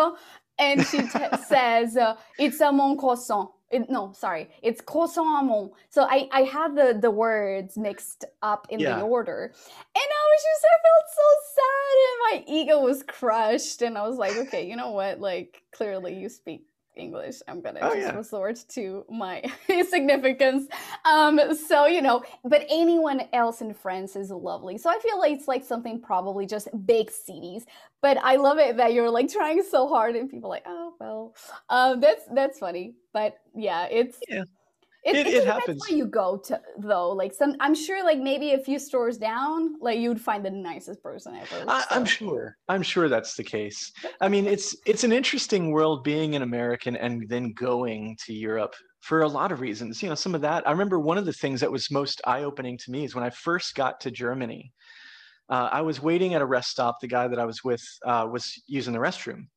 [0.59, 1.09] and she t-
[1.47, 3.49] says uh, it's a mon croissant.
[3.71, 4.49] It, no sorry.
[4.61, 8.97] It's croissant amont so i i had the the words mixed up in yeah.
[8.97, 9.45] the order.
[9.45, 13.81] And i was just i felt so sad and my ego was crushed.
[13.81, 15.21] And i was like okay you know what?
[15.21, 16.65] Like clearly you speak
[16.95, 17.37] English.
[17.47, 18.15] I'm gonna oh, just yeah.
[18.15, 19.43] resort to my
[19.89, 20.67] significance.
[21.05, 24.77] Um, so you know, but anyone else in France is lovely.
[24.77, 27.65] So I feel like it's like something probably just big cities.
[28.01, 31.35] But I love it that you're like trying so hard, and people like, oh well,
[31.69, 32.95] um, that's that's funny.
[33.13, 34.43] But yeah, it's yeah.
[35.03, 35.81] It, it, it, happens.
[35.87, 39.75] Where you go to though, like some, I'm sure, like maybe a few stores down,
[39.81, 41.65] like you'd find the nicest person ever.
[41.67, 42.55] I, I'm sure.
[42.69, 43.91] I'm sure that's the case.
[44.21, 48.75] I mean, it's it's an interesting world being an American and then going to Europe
[48.99, 50.03] for a lot of reasons.
[50.03, 50.67] You know, some of that.
[50.67, 53.23] I remember one of the things that was most eye opening to me is when
[53.23, 54.71] I first got to Germany.
[55.49, 56.99] Uh, I was waiting at a rest stop.
[57.01, 59.47] The guy that I was with uh, was using the restroom,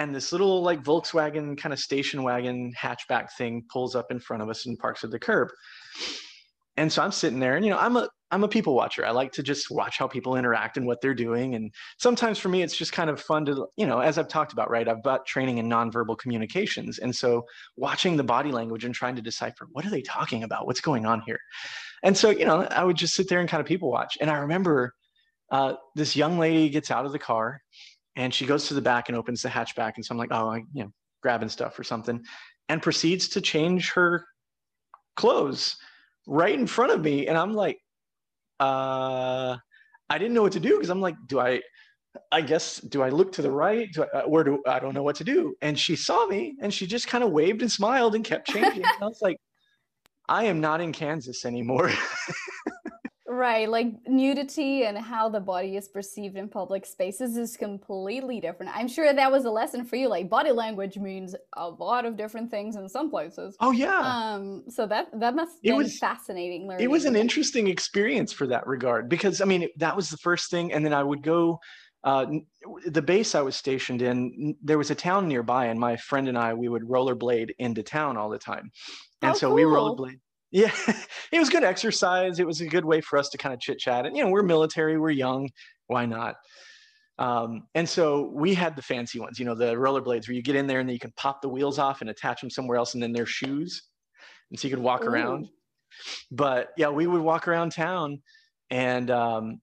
[0.00, 4.42] and this little like Volkswagen kind of station wagon hatchback thing pulls up in front
[4.42, 5.48] of us and parks at the curb.
[6.78, 9.04] And so I'm sitting there, and you know, I'm a I'm a people watcher.
[9.04, 11.54] I like to just watch how people interact and what they're doing.
[11.54, 14.54] And sometimes for me, it's just kind of fun to, you know, as I've talked
[14.54, 14.88] about, right?
[14.88, 16.98] I've got training in nonverbal communications.
[16.98, 17.44] And so
[17.76, 20.66] watching the body language and trying to decipher what are they talking about?
[20.66, 21.40] What's going on here?
[22.04, 24.16] And so, you know, I would just sit there and kind of people watch.
[24.20, 24.94] And I remember
[25.50, 27.60] uh, this young lady gets out of the car
[28.16, 29.92] and she goes to the back and opens the hatchback.
[29.96, 30.92] And so I'm like, oh, I, you know,
[31.22, 32.22] grabbing stuff or something,
[32.68, 34.24] and proceeds to change her
[35.16, 35.76] clothes
[36.26, 37.26] right in front of me.
[37.26, 37.78] And I'm like,
[38.58, 39.56] uh,
[40.08, 41.60] I didn't know what to do because I'm like, do I,
[42.32, 43.88] I guess, do I look to the right?
[43.92, 45.54] Do I, uh, where do I don't know what to do?
[45.62, 48.82] And she saw me and she just kind of waved and smiled and kept changing.
[48.84, 49.36] and I was like,
[50.28, 51.90] I am not in Kansas anymore.
[53.32, 58.76] Right, like nudity and how the body is perceived in public spaces is completely different.
[58.76, 60.08] I'm sure that was a lesson for you.
[60.08, 63.56] Like body language means a lot of different things in some places.
[63.60, 64.00] Oh yeah.
[64.00, 64.64] Um.
[64.68, 66.66] So that that must it was fascinating.
[66.66, 66.82] Learning.
[66.82, 70.50] It was an interesting experience for that regard because I mean that was the first
[70.50, 71.60] thing, and then I would go.
[72.02, 72.26] Uh,
[72.86, 76.36] the base I was stationed in, there was a town nearby, and my friend and
[76.36, 78.72] I we would rollerblade into town all the time,
[79.22, 79.54] and How so cool.
[79.54, 80.18] we rollerblade
[80.50, 80.72] yeah,
[81.32, 82.40] it was good exercise.
[82.40, 84.06] It was a good way for us to kind of chit chat.
[84.06, 85.48] And, you know, we're military, we're young.
[85.86, 86.36] Why not?
[87.18, 90.56] Um, and so we had the fancy ones, you know, the rollerblades where you get
[90.56, 92.94] in there and then you can pop the wheels off and attach them somewhere else
[92.94, 93.82] and then they're shoes.
[94.50, 95.08] And so you could walk Ooh.
[95.08, 95.48] around.
[96.30, 98.22] But yeah, we would walk around town.
[98.70, 99.60] And um,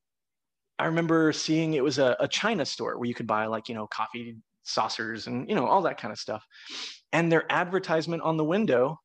[0.77, 3.75] I remember seeing it was a, a China store where you could buy like, you
[3.75, 6.45] know, coffee saucers and, you know, all that kind of stuff.
[7.11, 8.99] And their advertisement on the window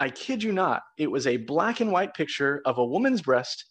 [0.00, 3.64] I kid you not, it was a black and white picture of a woman's breast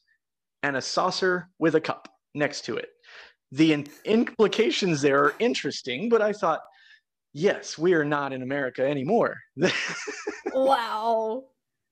[0.64, 2.90] and a saucer with a cup next to it.
[3.52, 6.60] The in- implications there are interesting, but I thought,
[7.34, 9.38] yes, we are not in America anymore.
[10.54, 11.46] wow.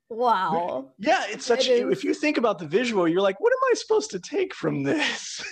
[0.09, 0.91] Wow.
[0.99, 1.67] Yeah, it's such.
[1.67, 1.89] It.
[1.91, 4.83] If you think about the visual, you're like, what am I supposed to take from
[4.83, 5.43] this?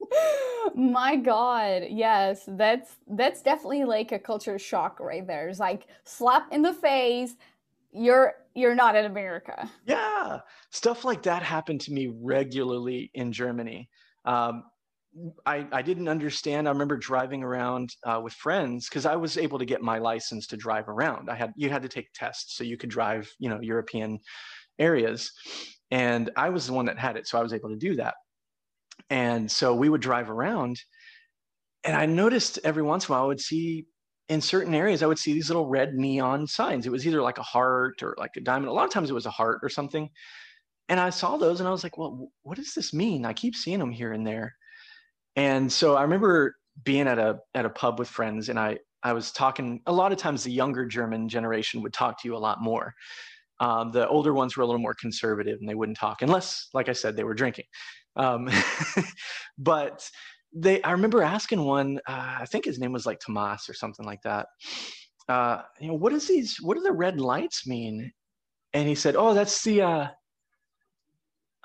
[0.74, 5.48] My God, yes, that's that's definitely like a culture shock right there.
[5.48, 7.36] It's like slap in the face.
[7.96, 9.70] You're you're not in America.
[9.86, 10.40] Yeah,
[10.70, 13.88] stuff like that happened to me regularly in Germany.
[14.24, 14.64] Um,
[15.46, 16.68] I, I didn't understand.
[16.68, 20.46] I remember driving around uh, with friends because I was able to get my license
[20.48, 21.30] to drive around.
[21.30, 24.18] I had you had to take tests so you could drive, you know, European
[24.78, 25.32] areas,
[25.90, 28.14] and I was the one that had it, so I was able to do that.
[29.08, 30.80] And so we would drive around,
[31.84, 33.86] and I noticed every once in a while I would see
[34.28, 36.86] in certain areas I would see these little red neon signs.
[36.86, 38.68] It was either like a heart or like a diamond.
[38.68, 40.10] A lot of times it was a heart or something.
[40.88, 43.24] And I saw those and I was like, well, what does this mean?
[43.24, 44.54] I keep seeing them here and there.
[45.34, 49.12] And so I remember being at a at a pub with friends and I I
[49.12, 52.38] was talking a lot of times the younger German generation would talk to you a
[52.38, 52.94] lot more.
[53.60, 56.88] Um, the older ones were a little more conservative and they wouldn't talk unless, like
[56.88, 57.66] I said, they were drinking.
[58.16, 58.50] Um,
[59.58, 60.08] but
[60.52, 64.06] they I remember asking one, uh, I think his name was like Tomas or something
[64.06, 64.46] like that.
[65.28, 66.58] Uh, you know, what is these?
[66.60, 68.12] What do the red lights mean?
[68.72, 70.08] And he said, "Oh, that's the." Uh,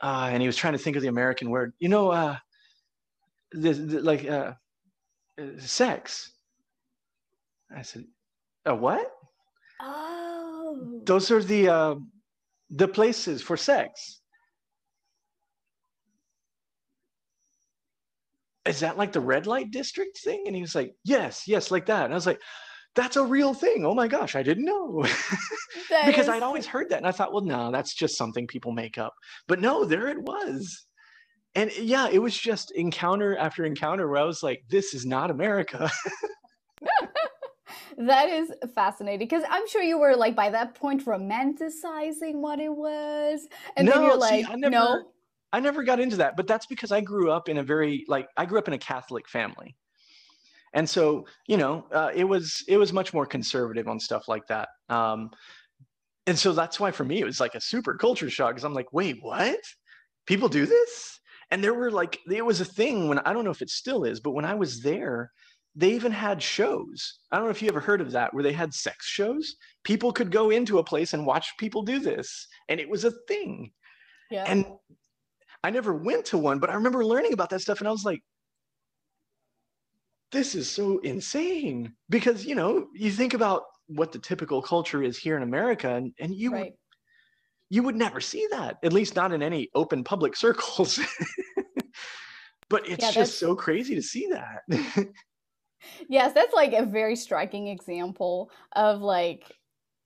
[0.01, 1.73] uh, and he was trying to think of the American word.
[1.79, 2.37] You know, uh,
[3.51, 4.53] the, the, like uh,
[5.39, 6.31] uh, sex.
[7.75, 8.05] I said,
[8.65, 9.11] "A what?"
[9.79, 11.01] Oh.
[11.03, 11.95] Those are the uh,
[12.69, 14.20] the places for sex.
[18.65, 20.43] Is that like the red light district thing?
[20.45, 22.05] And he was like, yes, yes, like that.
[22.05, 22.41] And I was like,
[22.95, 23.85] that's a real thing.
[23.85, 25.01] Oh my gosh, I didn't know.
[26.05, 26.97] because is- I'd always heard that.
[26.97, 29.13] And I thought, well, no, that's just something people make up.
[29.47, 30.85] But no, there it was.
[31.55, 35.31] And yeah, it was just encounter after encounter where I was like, this is not
[35.31, 35.89] America.
[37.97, 42.73] that is fascinating because I'm sure you were like by that point romanticizing what it
[42.73, 45.11] was, and then No, you're see, like, I never- no,
[45.53, 48.27] I never got into that, but that's because I grew up in a very like
[48.37, 49.75] I grew up in a Catholic family,
[50.73, 54.47] and so you know uh, it was it was much more conservative on stuff like
[54.47, 54.69] that.
[54.89, 55.29] Um,
[56.27, 58.73] and so that's why for me it was like a super culture shock because I'm
[58.73, 59.59] like, wait, what?
[60.25, 61.19] People do this?
[61.49, 64.03] And there were like it was a thing when I don't know if it still
[64.05, 65.31] is, but when I was there,
[65.75, 67.19] they even had shows.
[67.31, 69.55] I don't know if you ever heard of that, where they had sex shows.
[69.83, 73.11] People could go into a place and watch people do this, and it was a
[73.27, 73.71] thing.
[74.29, 74.45] Yeah.
[74.47, 74.65] And
[75.63, 78.05] I never went to one, but I remember learning about that stuff, and I was
[78.05, 78.23] like,
[80.31, 81.93] this is so insane.
[82.09, 86.13] Because you know you think about what the typical culture is here in america and,
[86.17, 86.63] and you right.
[86.63, 86.73] would,
[87.69, 90.99] you would never see that at least not in any open public circles.
[92.71, 95.09] But it's yeah, just so crazy to see that.
[96.07, 99.51] Yes that's like a very striking example of like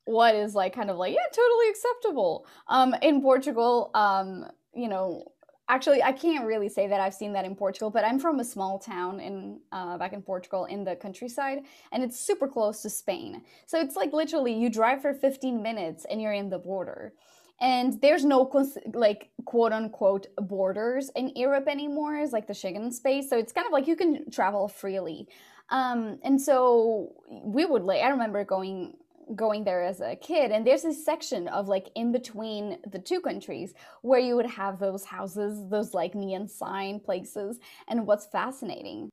[0.06, 2.48] what is like kind of like yeah totally acceptable.
[2.70, 5.26] Um in portugal um you know
[5.70, 8.44] actually i can't really say that i've seen that in portugal but i'm from a
[8.44, 11.60] small town in uh, back in portugal in the countryside
[11.92, 13.42] and it's super close to spain.
[13.66, 17.14] So it's like literally you drive for 15 minutes and you're in the border.
[17.62, 18.52] And there's no
[18.94, 23.30] like quote unquote borders in europe anymore it's like the schengen space.
[23.30, 25.28] So it's kind of like you can travel freely.
[25.70, 27.14] Um, and so
[27.44, 28.98] we would like i remember going
[29.36, 33.20] going there as a kid and there's this section of like in between the two
[33.20, 39.12] countries where you would have those houses those like neon sign places and what's fascinating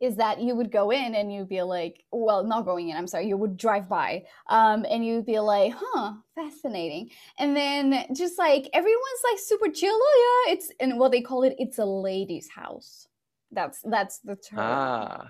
[0.00, 3.06] is that you would go in and you'd be like well not going in i'm
[3.06, 7.10] sorry you would drive by um, and you'd be like huh fascinating.
[7.38, 11.42] And then just like everyone's like super chill oh yeah it's and what they call
[11.42, 13.06] it it's a lady's house
[13.52, 15.26] that's that's the term ah.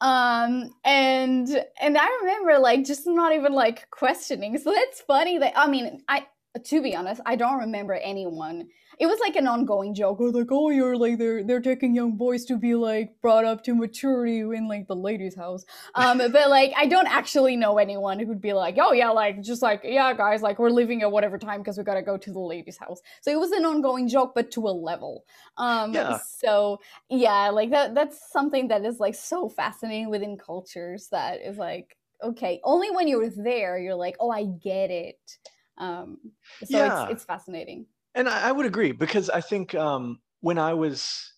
[0.00, 1.48] um and
[1.80, 6.02] and i remember like just not even like questioning so that's funny that i mean
[6.08, 6.24] i
[6.64, 8.68] to be honest i don't remember anyone.
[8.98, 12.16] It was like an ongoing joke or like oh you're like they're they're taking young
[12.16, 15.64] boys to be like brought up to maturity in like the ladies' house.
[15.94, 19.60] Um but like i don't actually know anyone who'd be like oh yeah like just
[19.60, 22.38] like yeah guys like we're leaving at whatever time because we gotta go to the
[22.38, 23.00] ladies' house.
[23.20, 25.24] So it was an ongoing joke but to a level.
[25.58, 26.18] Um yeah.
[26.38, 26.80] so
[27.10, 31.96] yeah like that that's something that is like so fascinating within cultures that is like
[32.22, 35.38] okay only when you're there you're like oh i get it
[35.78, 36.18] um
[36.64, 37.02] so yeah.
[37.04, 41.32] it's, it's fascinating and I, I would agree because I think um, when I was,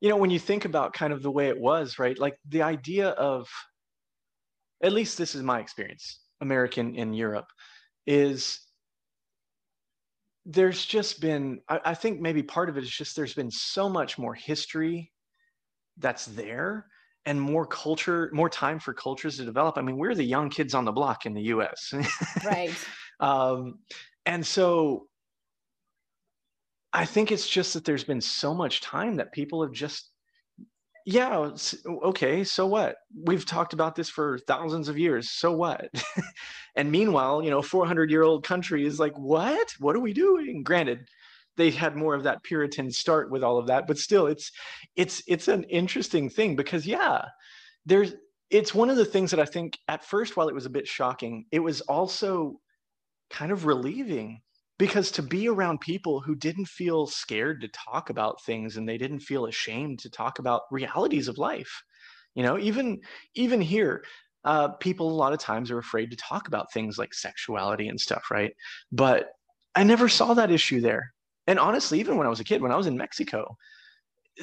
[0.00, 2.18] you know, when you think about kind of the way it was, right?
[2.18, 3.48] Like the idea of,
[4.82, 7.48] at least this is my experience, American in Europe,
[8.06, 8.60] is
[10.44, 13.88] there's just been, I, I think maybe part of it is just there's been so
[13.88, 15.12] much more history
[15.98, 16.86] that's there
[17.24, 19.76] and more culture, more time for cultures to develop.
[19.76, 21.92] I mean, we're the young kids on the block in the US.
[22.44, 22.70] right.
[23.20, 23.78] Um,
[24.24, 25.06] and so
[26.92, 30.10] I think it's just that there's been so much time that people have just,
[31.04, 31.50] yeah,
[31.86, 32.96] okay, so what?
[33.14, 35.30] We've talked about this for thousands of years.
[35.30, 35.88] So what?
[36.76, 39.72] and meanwhile, you know, 400 year old country is like, what?
[39.78, 40.62] What are we doing?
[40.62, 41.06] Granted,
[41.56, 44.50] they had more of that Puritan start with all of that, but still, it's
[44.94, 47.24] it's it's an interesting thing because yeah,
[47.86, 48.14] there's
[48.50, 50.86] it's one of the things that I think at first, while it was a bit
[50.86, 52.60] shocking, it was also
[53.30, 54.40] kind of relieving
[54.78, 58.98] because to be around people who didn't feel scared to talk about things and they
[58.98, 61.82] didn't feel ashamed to talk about realities of life
[62.34, 63.00] you know even
[63.34, 64.04] even here
[64.44, 68.00] uh, people a lot of times are afraid to talk about things like sexuality and
[68.00, 68.52] stuff right?
[68.92, 69.30] But
[69.74, 71.12] i never saw that issue there.
[71.46, 73.56] And honestly even when i was a kid when i was in mexico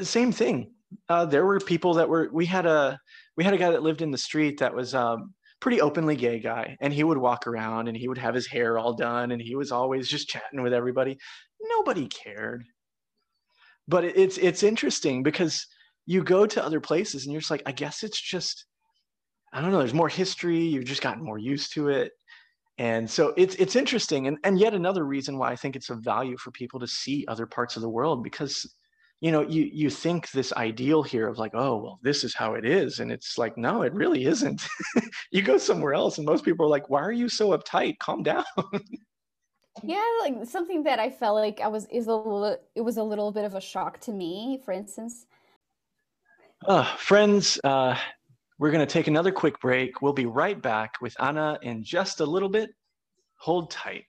[0.01, 0.71] same thing.
[1.09, 2.99] Uh, there were people that were we had a
[3.35, 5.33] we had a guy that lived in the street that was um,
[5.63, 8.77] pretty openly gay guy and he would walk around and he would have his hair
[8.77, 11.17] all done and he was always just chatting with everybody.
[11.77, 12.65] Nobody cared.
[13.87, 15.65] But it's it's interesting because
[16.05, 18.65] you go to other places and you're just like i guess it's just
[19.53, 22.11] i don't know there's more history you've just gotten more used to it.
[22.77, 24.27] And so it's it's interesting.
[24.27, 27.23] And, and yet another reason why i think it's of value for people to see
[27.29, 28.69] other parts of the world because
[29.23, 32.55] you know you you think this ideal here of like oh well this is how
[32.55, 34.67] it is and it's like no it really isn't.
[35.31, 37.97] You go somewhere else and most people are like why are you so uptight?
[37.99, 38.43] Calm down.
[39.81, 43.03] Yeah like something that i felt like i was is a little it was a
[43.03, 45.25] little bit of a shock to me for instance.
[46.67, 47.97] Uh, friends uh,
[48.59, 50.01] we're going to take another quick break.
[50.01, 52.69] We'll be right back with Ana in just a little bit.
[53.39, 54.05] Hold tight